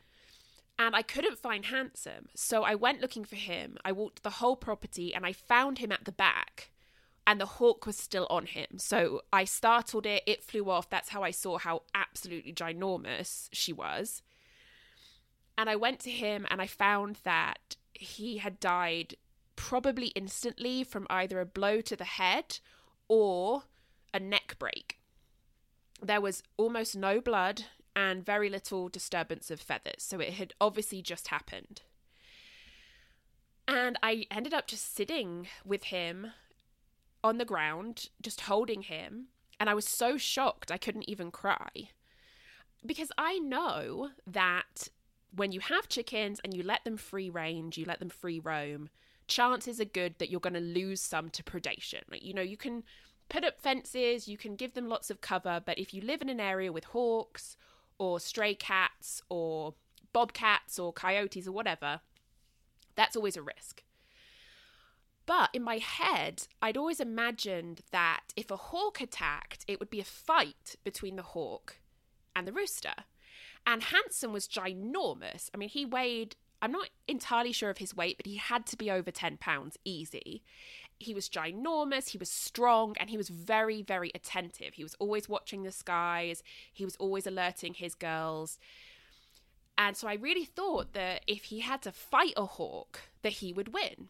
[0.80, 2.30] And I couldn't find Handsome.
[2.36, 3.78] So I went looking for him.
[3.84, 6.72] I walked the whole property and I found him at the back.
[7.28, 8.78] And the hawk was still on him.
[8.78, 10.24] So I startled it.
[10.26, 10.90] It flew off.
[10.90, 14.24] That's how I saw how absolutely ginormous she was.
[15.58, 19.16] And I went to him and I found that he had died
[19.58, 22.60] probably instantly from either a blow to the head
[23.10, 23.64] or
[24.14, 25.00] a neck break.
[26.02, 27.66] There was almost no blood
[28.00, 31.82] and very little disturbance of feathers, so it had obviously just happened.
[33.68, 36.32] And I ended up just sitting with him
[37.26, 39.28] on the ground, just holding him,
[39.60, 41.90] and I was so shocked I couldn't even cry.
[42.86, 44.88] Because I know that
[45.36, 48.90] when you have chickens and you let them free range, you let them free roam,
[49.28, 52.04] chances are good that you're going to lose some to predation.
[52.10, 52.84] Like, you know, you can
[53.28, 56.30] put up fences, you can give them lots of cover, but if you live in
[56.30, 57.58] an area with hawks
[58.00, 59.76] or stray cats or
[60.12, 62.02] bobcats or coyotes or whatever,
[62.96, 63.84] that's always a risk.
[65.26, 70.00] But in my head, I'd always imagined that if a hawk attacked, it would be
[70.00, 71.76] a fight between the hawk
[72.36, 72.96] and the rooster.
[73.68, 75.52] And Handsome was ginormous.
[75.54, 78.78] I mean, he weighed, I'm not entirely sure of his weight, but he had to
[78.78, 80.42] be over 10 pounds easy.
[81.00, 84.74] He was ginormous, he was strong, and he was very, very attentive.
[84.74, 86.44] He was always watching the skies,
[86.74, 88.60] he was always alerting his girls.
[89.78, 93.54] And so I really thought that if he had to fight a hawk, that he
[93.54, 94.10] would win.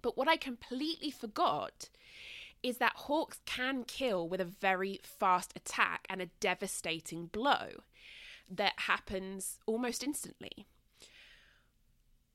[0.00, 1.88] But what I completely forgot
[2.62, 7.82] is that hawks can kill with a very fast attack and a devastating blow
[8.48, 10.66] that happens almost instantly.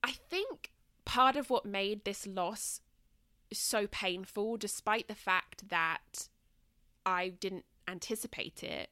[0.03, 0.71] I think
[1.05, 2.81] part of what made this loss
[3.59, 6.29] so painful, despite the fact that
[7.05, 8.89] I didn't anticipate it,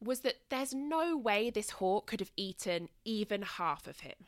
[0.00, 4.26] was that there's no way this hawk could have eaten even half of him.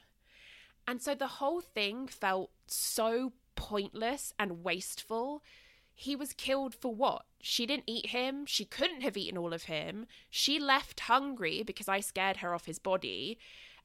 [0.86, 5.42] And so the whole thing felt so pointless and wasteful.
[5.94, 7.24] He was killed for what?
[7.40, 8.46] She didn't eat him.
[8.46, 10.06] She couldn't have eaten all of him.
[10.30, 13.38] She left hungry because I scared her off his body.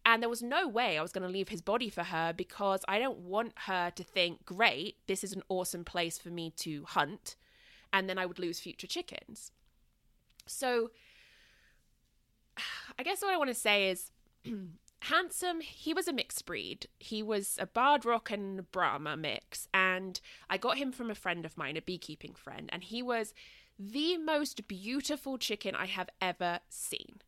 [0.06, 2.82] And there was no way I was going to leave his body for her because
[2.88, 6.86] I don't want her to think, great, this is an awesome place for me to
[6.86, 7.36] hunt.
[7.93, 9.52] And then I would lose future chickens.
[10.47, 10.89] So
[12.99, 14.12] I guess what I want to say is
[15.06, 20.22] handsome he was a mixed breed he was a barred rock and brahma mix and
[20.47, 23.34] i got him from a friend of mine a beekeeping friend and he was
[23.80, 27.20] the most beautiful chicken i have ever seen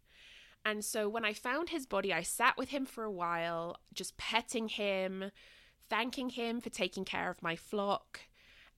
[0.65, 4.17] and so when i found his body i sat with him for a while just
[4.17, 5.31] petting him
[5.89, 8.21] thanking him for taking care of my flock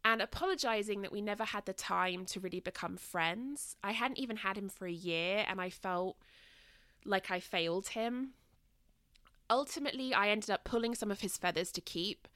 [0.04, 4.38] and apologizing that we never had the time to really become friends i hadn't even
[4.38, 6.18] had him for a year and i felt
[7.06, 8.34] like i failed him
[9.50, 12.28] Ultimately, I ended up pulling some of his feathers to keep.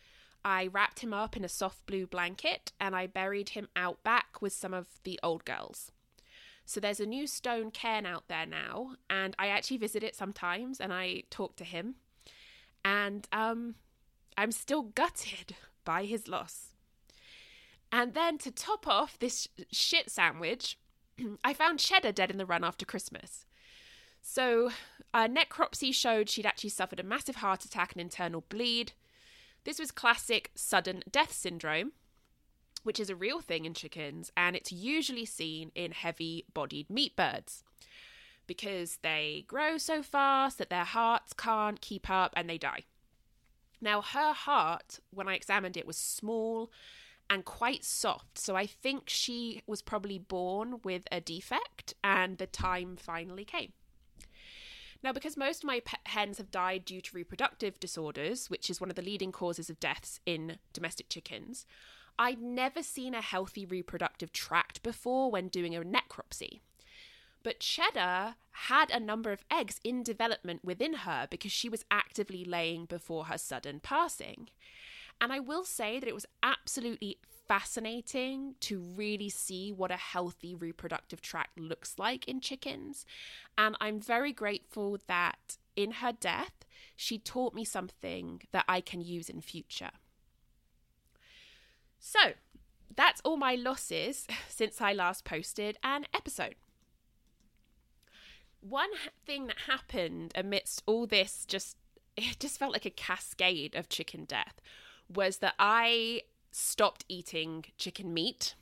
[0.45, 4.41] I wrapped him up in a soft blue blanket and I buried him out back
[4.41, 5.91] with some of the old girls.
[6.70, 10.80] So there's a new stone cairn out there now, and I actually visit it sometimes
[10.80, 11.95] and I talk to him.
[12.86, 13.74] And um,
[14.38, 16.76] I'm still gutted by his loss.
[17.91, 20.78] And then to top off this shit sandwich,
[21.43, 23.47] I found Cheddar dead in the run after Christmas.
[24.22, 24.70] So,
[25.11, 28.91] necropsy showed she'd actually suffered a massive heart attack and internal bleed.
[29.63, 31.93] This was classic sudden death syndrome,
[32.84, 37.15] which is a real thing in chickens, and it's usually seen in heavy bodied meat
[37.15, 37.63] birds
[38.47, 42.84] because they grow so fast that their hearts can't keep up and they die.
[43.80, 46.71] Now, her heart, when I examined it, was small
[47.30, 52.47] and quite soft, so I think she was probably born with a defect, and the
[52.47, 53.73] time finally came.
[55.03, 58.89] Now, because most of my hens have died due to reproductive disorders, which is one
[58.89, 61.67] of the leading causes of deaths in domestic chickens,
[62.20, 66.59] I'd never seen a healthy reproductive tract before when doing a necropsy.
[67.43, 72.43] But Cheddar had a number of eggs in development within her because she was actively
[72.43, 74.49] laying before her sudden passing.
[75.22, 80.53] And I will say that it was absolutely fascinating to really see what a healthy
[80.53, 83.05] reproductive tract looks like in chickens.
[83.57, 86.65] And I'm very grateful that in her death,
[86.97, 89.91] she taught me something that I can use in future.
[92.00, 92.34] So,
[92.95, 96.56] that's all my losses since I last posted an episode.
[98.62, 98.89] One
[99.26, 101.78] thing that happened amidst all this just
[102.18, 104.60] it just felt like a cascade of chicken death
[105.14, 108.56] was that I stopped eating chicken meat.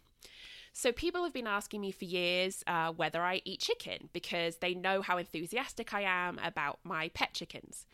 [0.74, 4.76] So, people have been asking me for years uh, whether I eat chicken because they
[4.76, 7.88] know how enthusiastic I am about my pet chickens.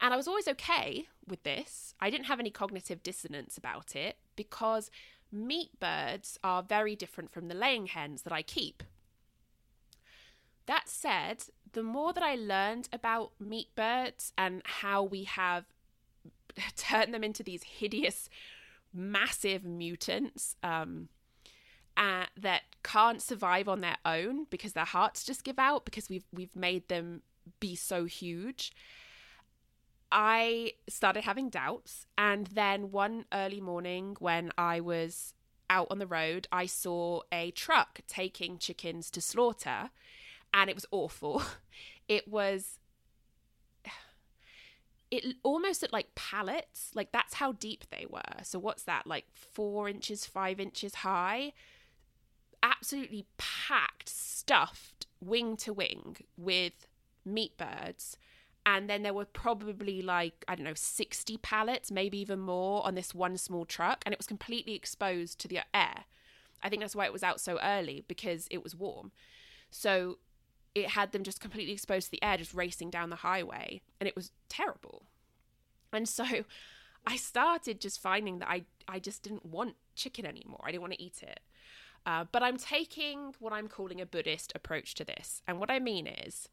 [0.00, 1.94] And I was always okay with this.
[2.00, 4.90] I didn't have any cognitive dissonance about it because
[5.32, 8.82] meat birds are very different from the laying hens that I keep.
[10.66, 15.64] That said, the more that I learned about meat birds and how we have
[16.76, 18.28] turned them into these hideous
[18.92, 21.08] massive mutants um,
[21.96, 26.24] uh, that can't survive on their own because their hearts just give out because we've
[26.32, 27.22] we've made them
[27.60, 28.72] be so huge.
[30.14, 35.34] I started having doubts, and then one early morning when I was
[35.68, 39.90] out on the road, I saw a truck taking chickens to slaughter,
[40.54, 41.42] and it was awful.
[42.06, 42.78] It was
[45.10, 46.90] it almost looked like pallets.
[46.94, 48.42] Like that's how deep they were.
[48.42, 49.06] So what's that?
[49.06, 51.54] Like four inches, five inches high.
[52.62, 56.86] Absolutely packed, stuffed wing to wing with
[57.24, 58.18] meat birds.
[58.66, 62.94] And then there were probably like, I don't know, 60 pallets, maybe even more on
[62.94, 64.02] this one small truck.
[64.06, 66.04] And it was completely exposed to the air.
[66.62, 69.12] I think that's why it was out so early because it was warm.
[69.70, 70.18] So
[70.74, 74.08] it had them just completely exposed to the air, just racing down the highway, and
[74.08, 75.04] it was terrible.
[75.92, 76.24] And so
[77.06, 80.62] I started just finding that I, I just didn't want chicken anymore.
[80.64, 81.40] I didn't want to eat it.
[82.06, 85.42] Uh, but I'm taking what I'm calling a Buddhist approach to this.
[85.46, 86.48] And what I mean is,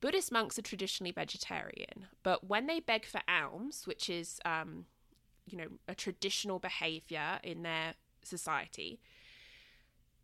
[0.00, 4.86] Buddhist monks are traditionally vegetarian, but when they beg for alms, which is um,
[5.46, 9.00] you know, a traditional behavior in their society,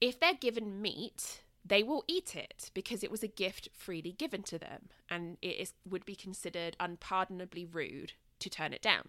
[0.01, 4.43] if they're given meat, they will eat it because it was a gift freely given
[4.43, 9.09] to them and it is, would be considered unpardonably rude to turn it down.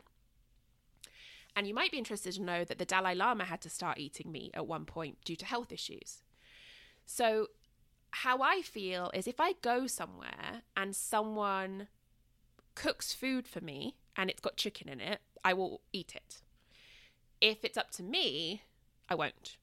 [1.56, 4.32] And you might be interested to know that the Dalai Lama had to start eating
[4.32, 6.24] meat at one point due to health issues.
[7.06, 7.48] So,
[8.18, 11.88] how I feel is if I go somewhere and someone
[12.76, 16.42] cooks food for me and it's got chicken in it, I will eat it.
[17.42, 18.62] If it's up to me,
[19.10, 19.58] I won't.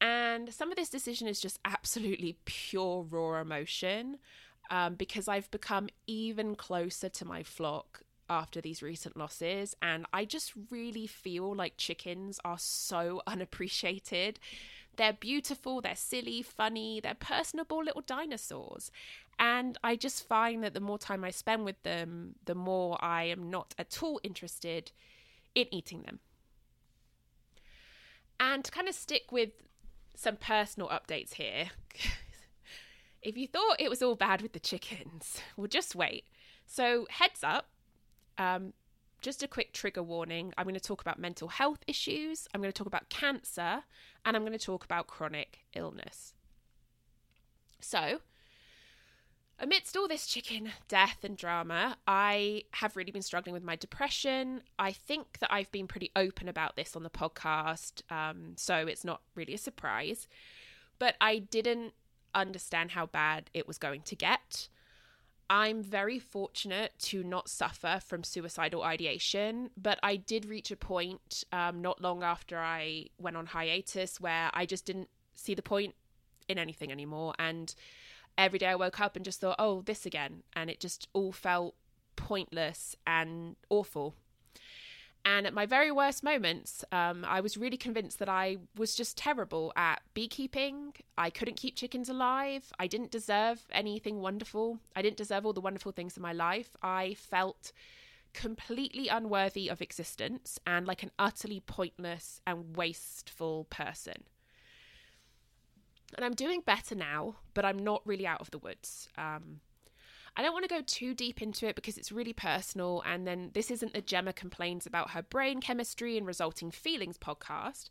[0.00, 4.18] And some of this decision is just absolutely pure raw emotion
[4.70, 9.74] um, because I've become even closer to my flock after these recent losses.
[9.82, 14.38] And I just really feel like chickens are so unappreciated.
[14.96, 18.90] They're beautiful, they're silly, funny, they're personable little dinosaurs.
[19.38, 23.24] And I just find that the more time I spend with them, the more I
[23.24, 24.92] am not at all interested
[25.54, 26.20] in eating them.
[28.38, 29.50] And to kind of stick with
[30.14, 31.70] some personal updates here.
[33.22, 36.24] if you thought it was all bad with the chickens, well, just wait.
[36.66, 37.66] So, heads up,
[38.38, 38.72] um,
[39.24, 40.52] just a quick trigger warning.
[40.58, 43.82] I'm going to talk about mental health issues, I'm going to talk about cancer,
[44.24, 46.34] and I'm going to talk about chronic illness.
[47.80, 48.20] So,
[49.58, 54.60] amidst all this chicken death and drama, I have really been struggling with my depression.
[54.78, 59.04] I think that I've been pretty open about this on the podcast, um, so it's
[59.04, 60.28] not really a surprise.
[60.98, 61.94] But I didn't
[62.34, 64.68] understand how bad it was going to get.
[65.50, 71.44] I'm very fortunate to not suffer from suicidal ideation, but I did reach a point
[71.52, 75.94] um, not long after I went on hiatus where I just didn't see the point
[76.48, 77.34] in anything anymore.
[77.38, 77.74] And
[78.38, 80.42] every day I woke up and just thought, oh, this again.
[80.54, 81.74] And it just all felt
[82.16, 84.14] pointless and awful.
[85.26, 89.16] And at my very worst moments, um, I was really convinced that I was just
[89.16, 90.92] terrible at beekeeping.
[91.16, 92.70] I couldn't keep chickens alive.
[92.78, 94.80] I didn't deserve anything wonderful.
[94.94, 96.76] I didn't deserve all the wonderful things in my life.
[96.82, 97.72] I felt
[98.34, 104.24] completely unworthy of existence and like an utterly pointless and wasteful person.
[106.16, 109.08] And I'm doing better now, but I'm not really out of the woods.
[109.16, 109.60] Um,
[110.36, 113.02] I don't want to go too deep into it because it's really personal.
[113.06, 117.90] And then this isn't the Gemma complains about her brain chemistry and resulting feelings podcast.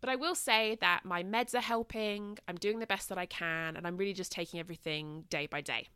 [0.00, 2.38] But I will say that my meds are helping.
[2.48, 3.76] I'm doing the best that I can.
[3.76, 5.88] And I'm really just taking everything day by day.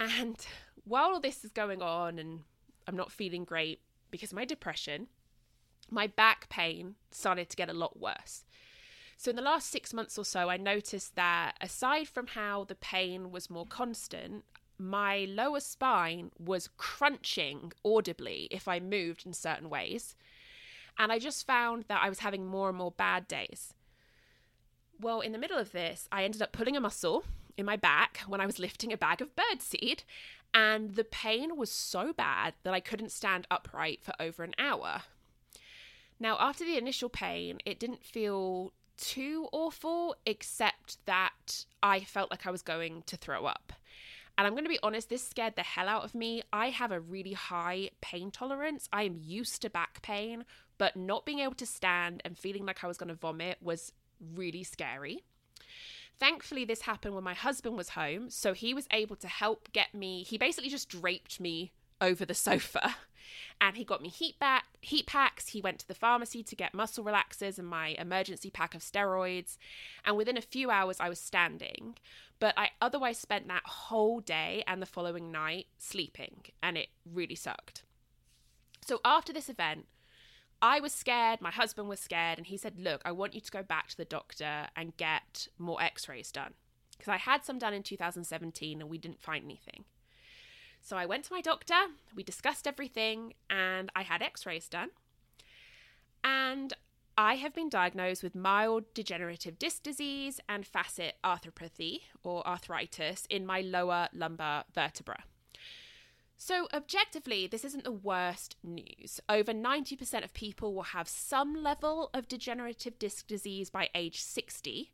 [0.00, 0.36] And
[0.84, 2.40] while all this is going on and
[2.88, 3.80] I'm not feeling great
[4.10, 5.06] because of my depression,
[5.88, 8.44] my back pain started to get a lot worse.
[9.16, 12.74] So, in the last six months or so, I noticed that aside from how the
[12.74, 14.44] pain was more constant,
[14.78, 20.16] my lower spine was crunching audibly if I moved in certain ways.
[20.98, 23.74] And I just found that I was having more and more bad days.
[25.00, 27.24] Well, in the middle of this, I ended up pulling a muscle
[27.56, 30.02] in my back when I was lifting a bag of birdseed,
[30.54, 35.02] and the pain was so bad that I couldn't stand upright for over an hour.
[36.20, 42.46] Now, after the initial pain, it didn't feel too awful, except that I felt like
[42.46, 43.72] I was going to throw up.
[44.38, 46.42] And I'm going to be honest, this scared the hell out of me.
[46.52, 48.88] I have a really high pain tolerance.
[48.92, 50.44] I am used to back pain,
[50.78, 53.92] but not being able to stand and feeling like I was going to vomit was
[54.34, 55.22] really scary.
[56.18, 59.92] Thankfully, this happened when my husband was home, so he was able to help get
[59.92, 60.22] me.
[60.22, 61.72] He basically just draped me
[62.02, 62.96] over the sofa.
[63.60, 65.48] And he got me heat back heat packs.
[65.48, 69.56] He went to the pharmacy to get muscle relaxers and my emergency pack of steroids.
[70.04, 71.94] And within a few hours i was standing.
[72.40, 77.36] But i otherwise spent that whole day and the following night sleeping and it really
[77.36, 77.84] sucked.
[78.84, 79.86] So after this event
[80.60, 83.50] I was scared, my husband was scared, and he said, Look, I want you to
[83.50, 86.54] go back to the doctor and get more x rays done.
[86.96, 89.84] Because I had some done in 2017 and we didn't find anything.
[90.82, 91.74] So I went to my doctor,
[92.14, 94.90] we discussed everything, and I had x rays done.
[96.24, 96.74] And
[97.16, 103.46] I have been diagnosed with mild degenerative disc disease and facet arthropathy or arthritis in
[103.46, 105.22] my lower lumbar vertebra.
[106.36, 109.20] So, objectively, this isn't the worst news.
[109.28, 114.90] Over 90% of people will have some level of degenerative disc disease by age 60,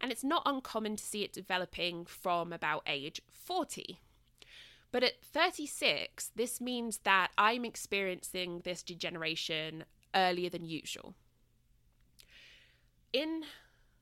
[0.00, 4.00] and it's not uncommon to see it developing from about age 40.
[4.90, 9.84] But at 36, this means that I'm experiencing this degeneration
[10.14, 11.14] earlier than usual.
[13.12, 13.44] In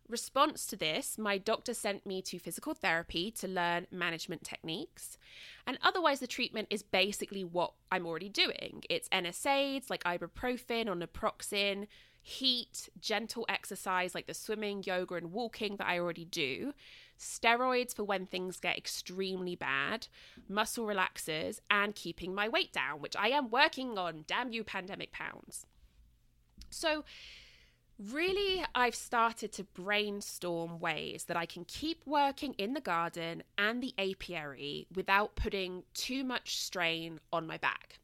[0.09, 5.19] response to this, my doctor sent me to physical therapy to learn management techniques.
[5.67, 10.95] And otherwise, the treatment is basically what I'm already doing it's NSAIDs like ibuprofen or
[10.95, 11.87] naproxen,
[12.23, 16.75] heat, gentle exercise like the swimming, yoga, and walking that I already do,
[17.19, 20.09] steroids for when things get extremely bad,
[20.49, 24.25] muscle relaxers, and keeping my weight down, which I am working on.
[24.27, 25.67] Damn you, pandemic pounds.
[26.69, 27.05] So,
[27.99, 33.82] really, I've started to brainstorm ways that I can keep working in the garden and
[33.82, 37.99] the apiary without putting too much strain on my back.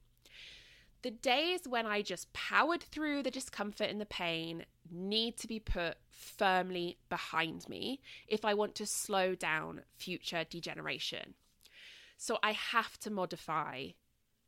[1.03, 5.59] The days when I just powered through the discomfort and the pain need to be
[5.59, 11.35] put firmly behind me if I want to slow down future degeneration.
[12.17, 13.89] So I have to modify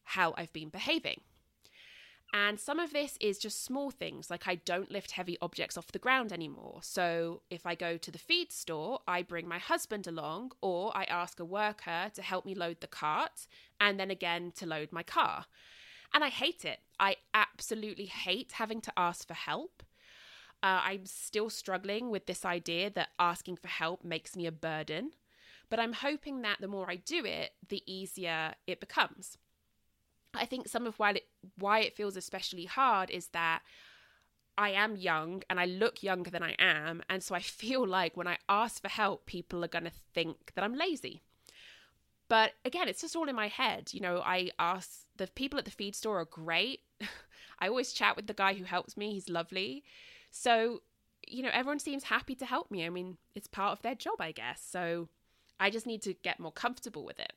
[0.05, 1.23] how I've been behaving.
[2.37, 5.93] And some of this is just small things, like I don't lift heavy objects off
[5.93, 6.81] the ground anymore.
[6.83, 11.05] So if I go to the feed store, I bring my husband along, or I
[11.05, 13.47] ask a worker to help me load the cart,
[13.81, 15.47] and then again to load my car.
[16.13, 16.81] And I hate it.
[16.99, 19.85] I absolutely hate having to ask for help.
[20.61, 25.13] Uh, I'm still struggling with this idea that asking for help makes me a burden,
[25.71, 29.39] but I'm hoping that the more I do it, the easier it becomes.
[30.35, 31.27] I think some of why it
[31.59, 33.63] why it feels especially hard is that
[34.57, 38.17] I am young and I look younger than I am, and so I feel like
[38.17, 41.23] when I ask for help, people are going to think that I'm lazy.
[42.29, 43.91] But again, it's just all in my head.
[43.93, 46.81] You know, I ask the people at the feed store are great.
[47.59, 49.85] I always chat with the guy who helps me, he's lovely.
[50.31, 50.83] So,
[51.29, 52.85] you know, everyone seems happy to help me.
[52.85, 54.67] I mean, it's part of their job, I guess.
[54.69, 55.09] So
[55.61, 57.33] I just need to get more comfortable with it.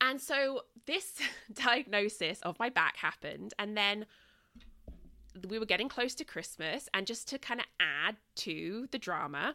[0.00, 1.14] And so this
[1.52, 4.06] diagnosis of my back happened, and then
[5.48, 6.88] we were getting close to Christmas.
[6.94, 9.54] And just to kind of add to the drama,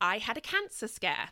[0.00, 1.30] I had a cancer scare.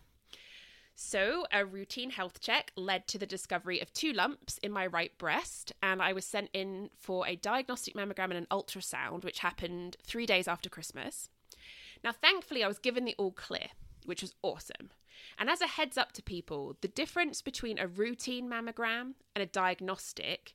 [0.95, 5.17] So, a routine health check led to the discovery of two lumps in my right
[5.17, 9.97] breast, and I was sent in for a diagnostic mammogram and an ultrasound, which happened
[10.05, 11.31] three days after Christmas.
[12.05, 13.69] Now, thankfully, I was given the all clear,
[14.05, 14.91] which was awesome.
[15.39, 19.47] And as a heads up to people, the difference between a routine mammogram and a
[19.47, 20.55] diagnostic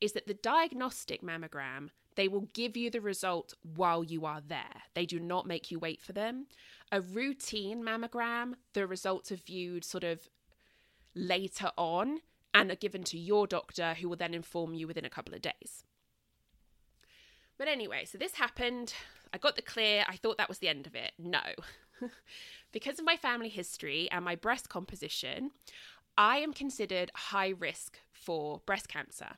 [0.00, 4.82] is that the diagnostic mammogram, they will give you the result while you are there.
[4.94, 6.46] They do not make you wait for them.
[6.92, 10.28] A routine mammogram, the results are viewed sort of
[11.14, 12.20] later on
[12.54, 15.42] and are given to your doctor who will then inform you within a couple of
[15.42, 15.84] days.
[17.58, 18.94] But anyway, so this happened.
[19.32, 20.04] I got the clear.
[20.08, 21.12] I thought that was the end of it.
[21.18, 21.40] No.
[22.72, 25.50] because of my family history and my breast composition,
[26.16, 29.36] I am considered high risk for breast cancer.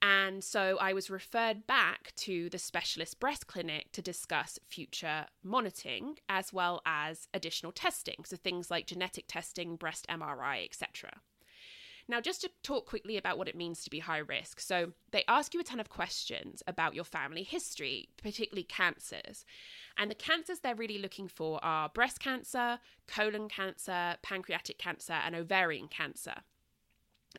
[0.00, 6.18] And so I was referred back to the specialist breast clinic to discuss future monitoring
[6.28, 8.16] as well as additional testing.
[8.26, 11.10] So things like genetic testing, breast MRI, etc.
[12.06, 14.60] Now, just to talk quickly about what it means to be high risk.
[14.60, 19.44] So, they ask you a ton of questions about your family history, particularly cancers.
[19.96, 25.34] And the cancers they're really looking for are breast cancer, colon cancer, pancreatic cancer, and
[25.34, 26.34] ovarian cancer.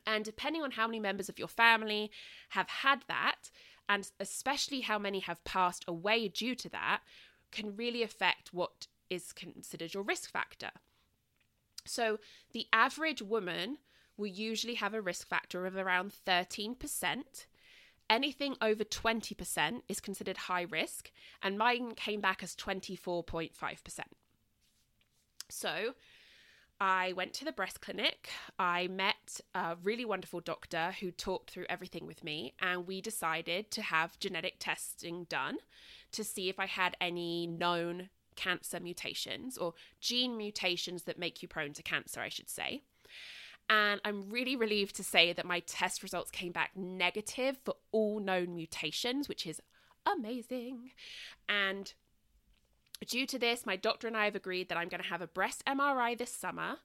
[0.06, 2.12] And depending on how many members of your family
[2.50, 3.52] have had that,
[3.88, 7.02] and especially how many have passed away due to that,
[7.52, 10.72] can really affect what is considered your risk factor.
[11.86, 12.18] So,
[12.52, 13.78] the average woman
[14.18, 17.46] will usually have a risk factor of around 13%.
[18.10, 21.12] Anything over 20% is considered high risk,
[21.42, 24.00] and mine came back as 24.5%.
[25.50, 25.96] So,
[26.80, 28.30] I went to the breast clinic.
[28.60, 33.72] I met a really wonderful doctor who talked through everything with me, and we decided
[33.72, 35.58] to have genetic testing done
[36.12, 41.48] to see if I had any known cancer mutations or gene mutations that make you
[41.48, 42.84] prone to cancer, I should say.
[43.70, 48.20] And I'm really relieved to say that my test results came back negative for all
[48.20, 49.60] known mutations, which is
[50.06, 50.92] amazing.
[51.50, 51.94] And
[53.06, 55.28] Due to this, my doctor and I have agreed that I'm going to have a
[55.28, 56.78] breast MRI this summer.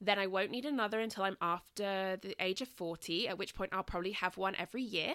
[0.00, 3.72] Then I won't need another until I'm after the age of 40, at which point
[3.72, 5.14] I'll probably have one every year.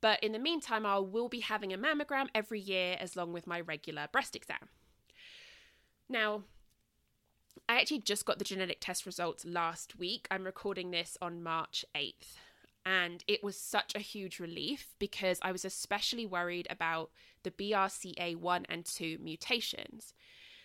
[0.00, 3.46] But in the meantime, I will be having a mammogram every year as long with
[3.46, 4.68] my regular breast exam.
[6.08, 6.44] Now,
[7.68, 10.26] I actually just got the genetic test results last week.
[10.30, 12.36] I'm recording this on March 8th.
[12.84, 17.10] And it was such a huge relief because I was especially worried about
[17.42, 20.14] the BRCA1 and 2 mutations.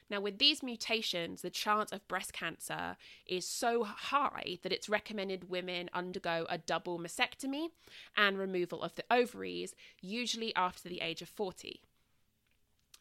[0.09, 5.49] Now, with these mutations, the chance of breast cancer is so high that it's recommended
[5.49, 7.69] women undergo a double mastectomy
[8.15, 11.81] and removal of the ovaries, usually after the age of 40.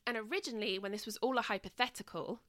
[0.06, 2.40] And originally, when this was all a hypothetical,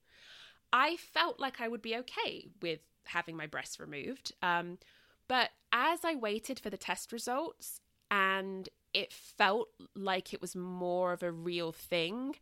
[0.74, 4.34] I felt like I would be okay with having my breasts removed.
[4.42, 4.80] Um,
[5.28, 11.14] but as I waited for the test results and it felt like it was more
[11.14, 12.36] of a real thing,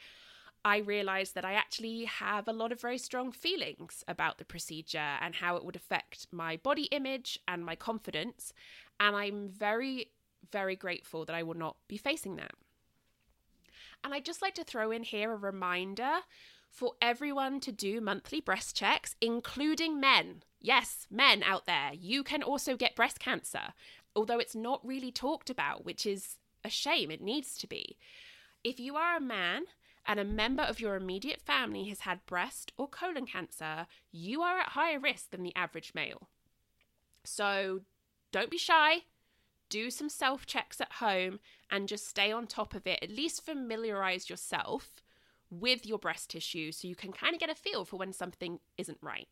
[0.64, 5.18] I realized that I actually have a lot of very strong feelings about the procedure
[5.20, 8.54] and how it would affect my body image and my confidence.
[9.00, 10.12] And I'm very,
[10.52, 12.54] very grateful that I will not be facing that.
[14.04, 16.20] And I'd just like to throw in here a reminder
[16.72, 20.44] for everyone to do monthly breast checks, including men.
[20.60, 23.74] Yes, men out there, you can also get breast cancer,
[24.16, 27.12] although it's not really talked about, which is a shame.
[27.12, 27.98] It needs to be.
[28.64, 29.64] If you are a man
[30.06, 34.60] and a member of your immediate family has had breast or colon cancer, you are
[34.60, 36.30] at higher risk than the average male.
[37.24, 37.82] So
[38.32, 39.04] don't be shy,
[39.70, 43.00] do some self checks at home, and just stay on top of it.
[43.02, 45.01] At least familiarize yourself
[45.52, 48.60] with your breast tissue so you can kind of get a feel for when something
[48.78, 49.28] isn't right.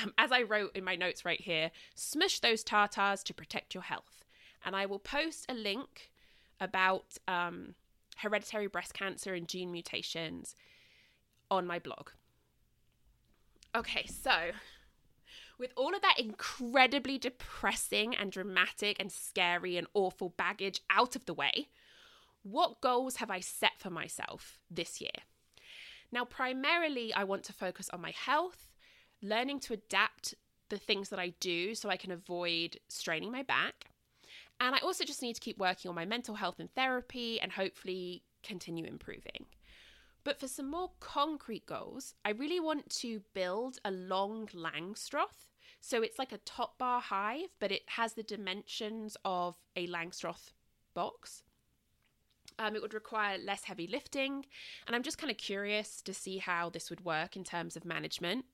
[0.00, 3.82] Um, as I wrote in my notes right here, smush those tartars to protect your
[3.82, 4.24] health.
[4.64, 6.10] And I will post a link
[6.60, 7.74] about um,
[8.16, 10.54] hereditary breast cancer and gene mutations
[11.50, 12.10] on my blog.
[13.76, 14.52] Okay, so
[15.58, 21.26] with all of that incredibly depressing and dramatic and scary and awful baggage out of
[21.26, 21.68] the way,
[22.44, 25.10] what goals have I set for myself this year?
[26.12, 28.70] Now, primarily, I want to focus on my health,
[29.20, 30.34] learning to adapt
[30.68, 33.86] the things that I do so I can avoid straining my back,
[34.60, 37.52] and I also just need to keep working on my mental health and therapy and
[37.52, 39.46] hopefully continue improving.
[40.22, 45.48] But for some more concrete goals, I really want to build a long Langstroth.
[45.80, 50.52] So it's like a top bar hive, but it has the dimensions of a Langstroth
[50.94, 51.42] box.
[52.58, 54.46] Um, it would require less heavy lifting,
[54.86, 57.84] and I'm just kind of curious to see how this would work in terms of
[57.84, 58.44] management.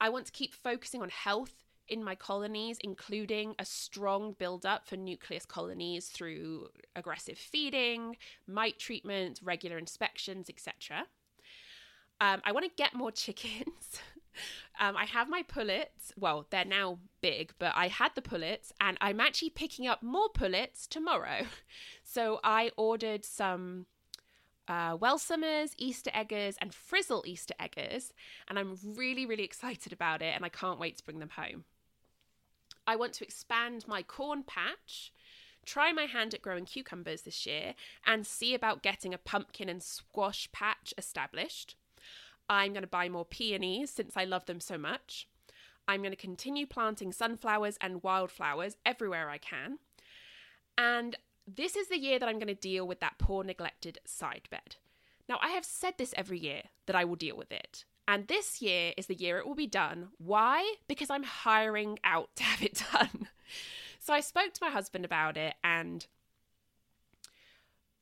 [0.00, 4.96] I want to keep focusing on health in my colonies, including a strong build-up for
[4.96, 11.06] nucleus colonies through aggressive feeding, mite treatment, regular inspections, etc.
[12.20, 14.00] Um, I want to get more chickens.
[14.80, 16.12] Um, I have my pullets.
[16.16, 20.28] Well, they're now big, but I had the pullets, and I'm actually picking up more
[20.28, 21.46] pullets tomorrow.
[22.04, 23.86] So I ordered some
[24.68, 28.12] uh, Welsummers, Easter eggers, and Frizzle Easter eggers,
[28.48, 31.64] and I'm really, really excited about it, and I can't wait to bring them home.
[32.86, 35.12] I want to expand my corn patch,
[35.64, 37.74] try my hand at growing cucumbers this year,
[38.06, 41.76] and see about getting a pumpkin and squash patch established.
[42.52, 45.26] I'm going to buy more peonies since I love them so much.
[45.88, 49.78] I'm going to continue planting sunflowers and wildflowers everywhere I can.
[50.76, 54.48] And this is the year that I'm going to deal with that poor neglected side
[54.50, 54.76] bed.
[55.28, 57.84] Now, I have said this every year that I will deal with it.
[58.06, 60.08] And this year is the year it will be done.
[60.18, 60.74] Why?
[60.88, 63.28] Because I'm hiring out to have it done.
[63.98, 66.06] So I spoke to my husband about it and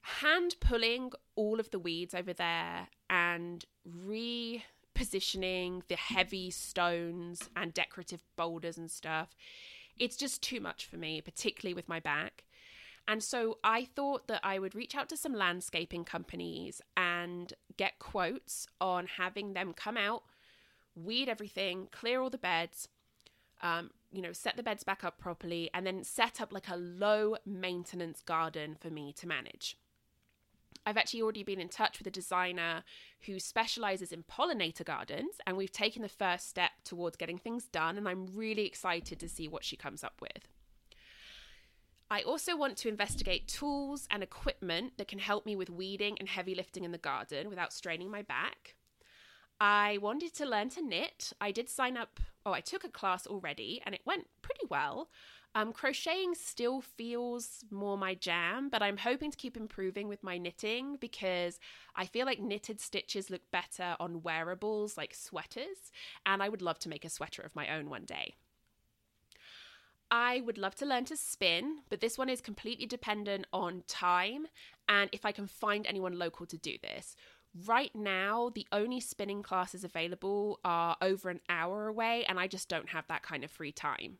[0.00, 8.22] hand pulling all of the weeds over there and repositioning the heavy stones and decorative
[8.36, 9.36] boulders and stuff.
[9.98, 12.44] It's just too much for me, particularly with my back.
[13.08, 17.98] And so I thought that I would reach out to some landscaping companies and get
[17.98, 20.22] quotes on having them come out,
[20.94, 22.88] weed everything, clear all the beds,
[23.62, 26.76] um, you know, set the beds back up properly, and then set up like a
[26.76, 29.76] low maintenance garden for me to manage.
[30.86, 32.84] I've actually already been in touch with a designer
[33.26, 37.98] who specializes in pollinator gardens, and we've taken the first step towards getting things done.
[37.98, 40.48] And I'm really excited to see what she comes up with.
[42.10, 46.28] I also want to investigate tools and equipment that can help me with weeding and
[46.28, 48.74] heavy lifting in the garden without straining my back.
[49.60, 51.32] I wanted to learn to knit.
[51.40, 55.10] I did sign up, oh, I took a class already and it went pretty well.
[55.54, 60.38] Um, crocheting still feels more my jam, but I'm hoping to keep improving with my
[60.38, 61.58] knitting because
[61.96, 65.90] I feel like knitted stitches look better on wearables like sweaters,
[66.24, 68.36] and I would love to make a sweater of my own one day.
[70.08, 74.46] I would love to learn to spin, but this one is completely dependent on time
[74.88, 77.14] and if I can find anyone local to do this.
[77.66, 82.68] Right now, the only spinning classes available are over an hour away, and I just
[82.68, 84.18] don't have that kind of free time.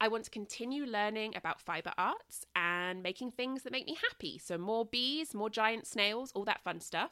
[0.00, 4.38] I want to continue learning about fiber arts and making things that make me happy.
[4.38, 7.10] So, more bees, more giant snails, all that fun stuff.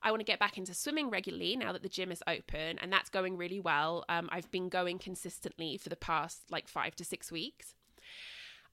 [0.00, 2.92] I want to get back into swimming regularly now that the gym is open, and
[2.92, 4.04] that's going really well.
[4.08, 7.74] Um, I've been going consistently for the past like five to six weeks.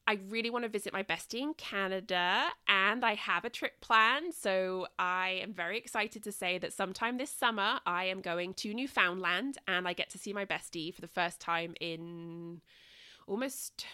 [0.07, 4.33] I really want to visit my bestie in Canada and I have a trip planned.
[4.33, 8.73] So I am very excited to say that sometime this summer I am going to
[8.73, 12.61] Newfoundland and I get to see my bestie for the first time in
[13.27, 13.85] almost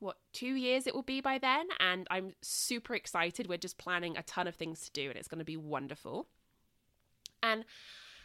[0.00, 4.16] what two years it will be by then and i'm super excited we're just planning
[4.16, 6.26] a ton of things to do and it's going to be wonderful
[7.42, 7.64] and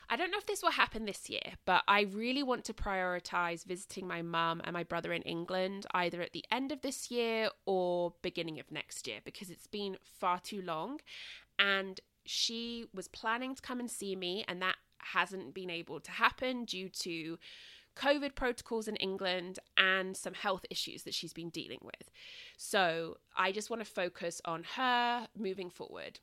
[0.10, 3.66] I don't know if this will happen this year, but I really want to prioritize
[3.66, 7.50] visiting my mum and my brother in England either at the end of this year
[7.66, 11.02] or beginning of next year because it's been far too long.
[11.60, 16.12] And she was planning to come and see me, and that hasn't been able to
[16.12, 17.38] happen due to
[17.98, 22.10] COVID protocols in England and some health issues that she's been dealing with.
[22.58, 26.20] So I just want to focus on her moving forward.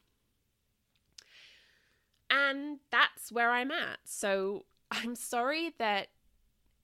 [2.34, 3.98] And that's where I'm at.
[4.04, 6.08] So I'm sorry that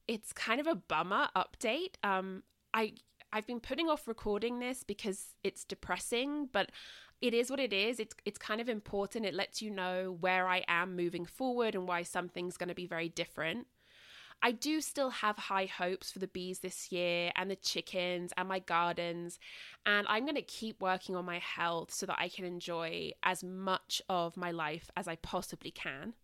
[0.07, 1.95] it's kind of a bummer update.
[2.05, 2.95] Um, I
[3.33, 6.71] I've been putting off recording this because it's depressing, but
[7.21, 7.99] it is what it is.
[7.99, 9.27] It's it's kind of important.
[9.27, 12.87] It lets you know where I am moving forward and why something's going to be
[12.87, 13.67] very different.
[14.43, 18.49] I do still have high hopes for the bees this year and the chickens and
[18.49, 19.39] my gardens.
[19.85, 23.45] And I'm going to keep working on my health so that I can enjoy as
[23.45, 26.15] much of my life as I possibly can.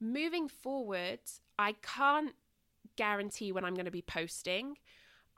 [0.00, 1.20] Moving forward,
[1.58, 2.34] I can't
[2.96, 4.76] guarantee when I'm going to be posting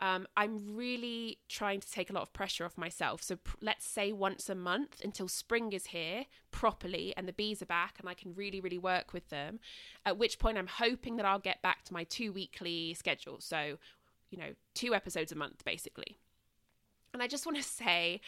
[0.01, 3.23] um, I'm really trying to take a lot of pressure off myself.
[3.23, 7.63] So pr- let's say once a month until spring is here properly and the bees
[7.63, 9.59] are back and I can really, really work with them.
[10.05, 13.41] At which point I'm hoping that I'll get back to my two weekly schedule.
[13.41, 13.79] So,
[14.31, 16.19] you know, two episodes a month basically.
[17.15, 18.21] And I just want to say,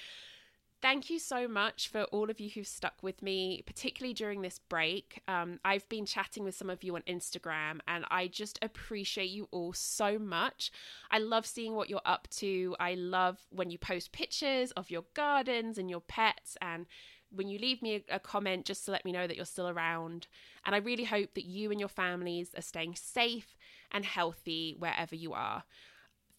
[0.80, 4.60] Thank you so much for all of you who've stuck with me, particularly during this
[4.60, 5.22] break.
[5.26, 9.48] Um, I've been chatting with some of you on Instagram and I just appreciate you
[9.50, 10.70] all so much.
[11.10, 12.76] I love seeing what you're up to.
[12.78, 16.86] I love when you post pictures of your gardens and your pets and
[17.30, 19.68] when you leave me a, a comment just to let me know that you're still
[19.68, 20.28] around.
[20.64, 23.56] And I really hope that you and your families are staying safe
[23.90, 25.64] and healthy wherever you are.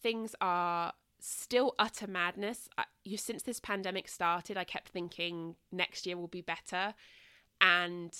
[0.02, 2.68] Things are still utter madness.
[3.04, 6.94] you since this pandemic started, I kept thinking next year will be better,
[7.60, 8.12] and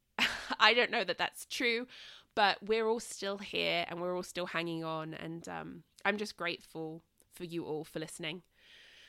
[0.60, 1.86] I don't know that that's true,
[2.34, 6.36] but we're all still here and we're all still hanging on, and um, I'm just
[6.36, 8.42] grateful for you all for listening.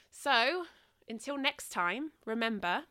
[0.10, 0.66] So
[1.08, 2.84] until next time, remember,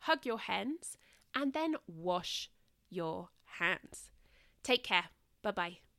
[0.00, 0.96] hug your hens
[1.34, 2.50] and then wash
[2.90, 4.10] your hands.
[4.62, 5.06] Take care.
[5.42, 5.93] Bye bye.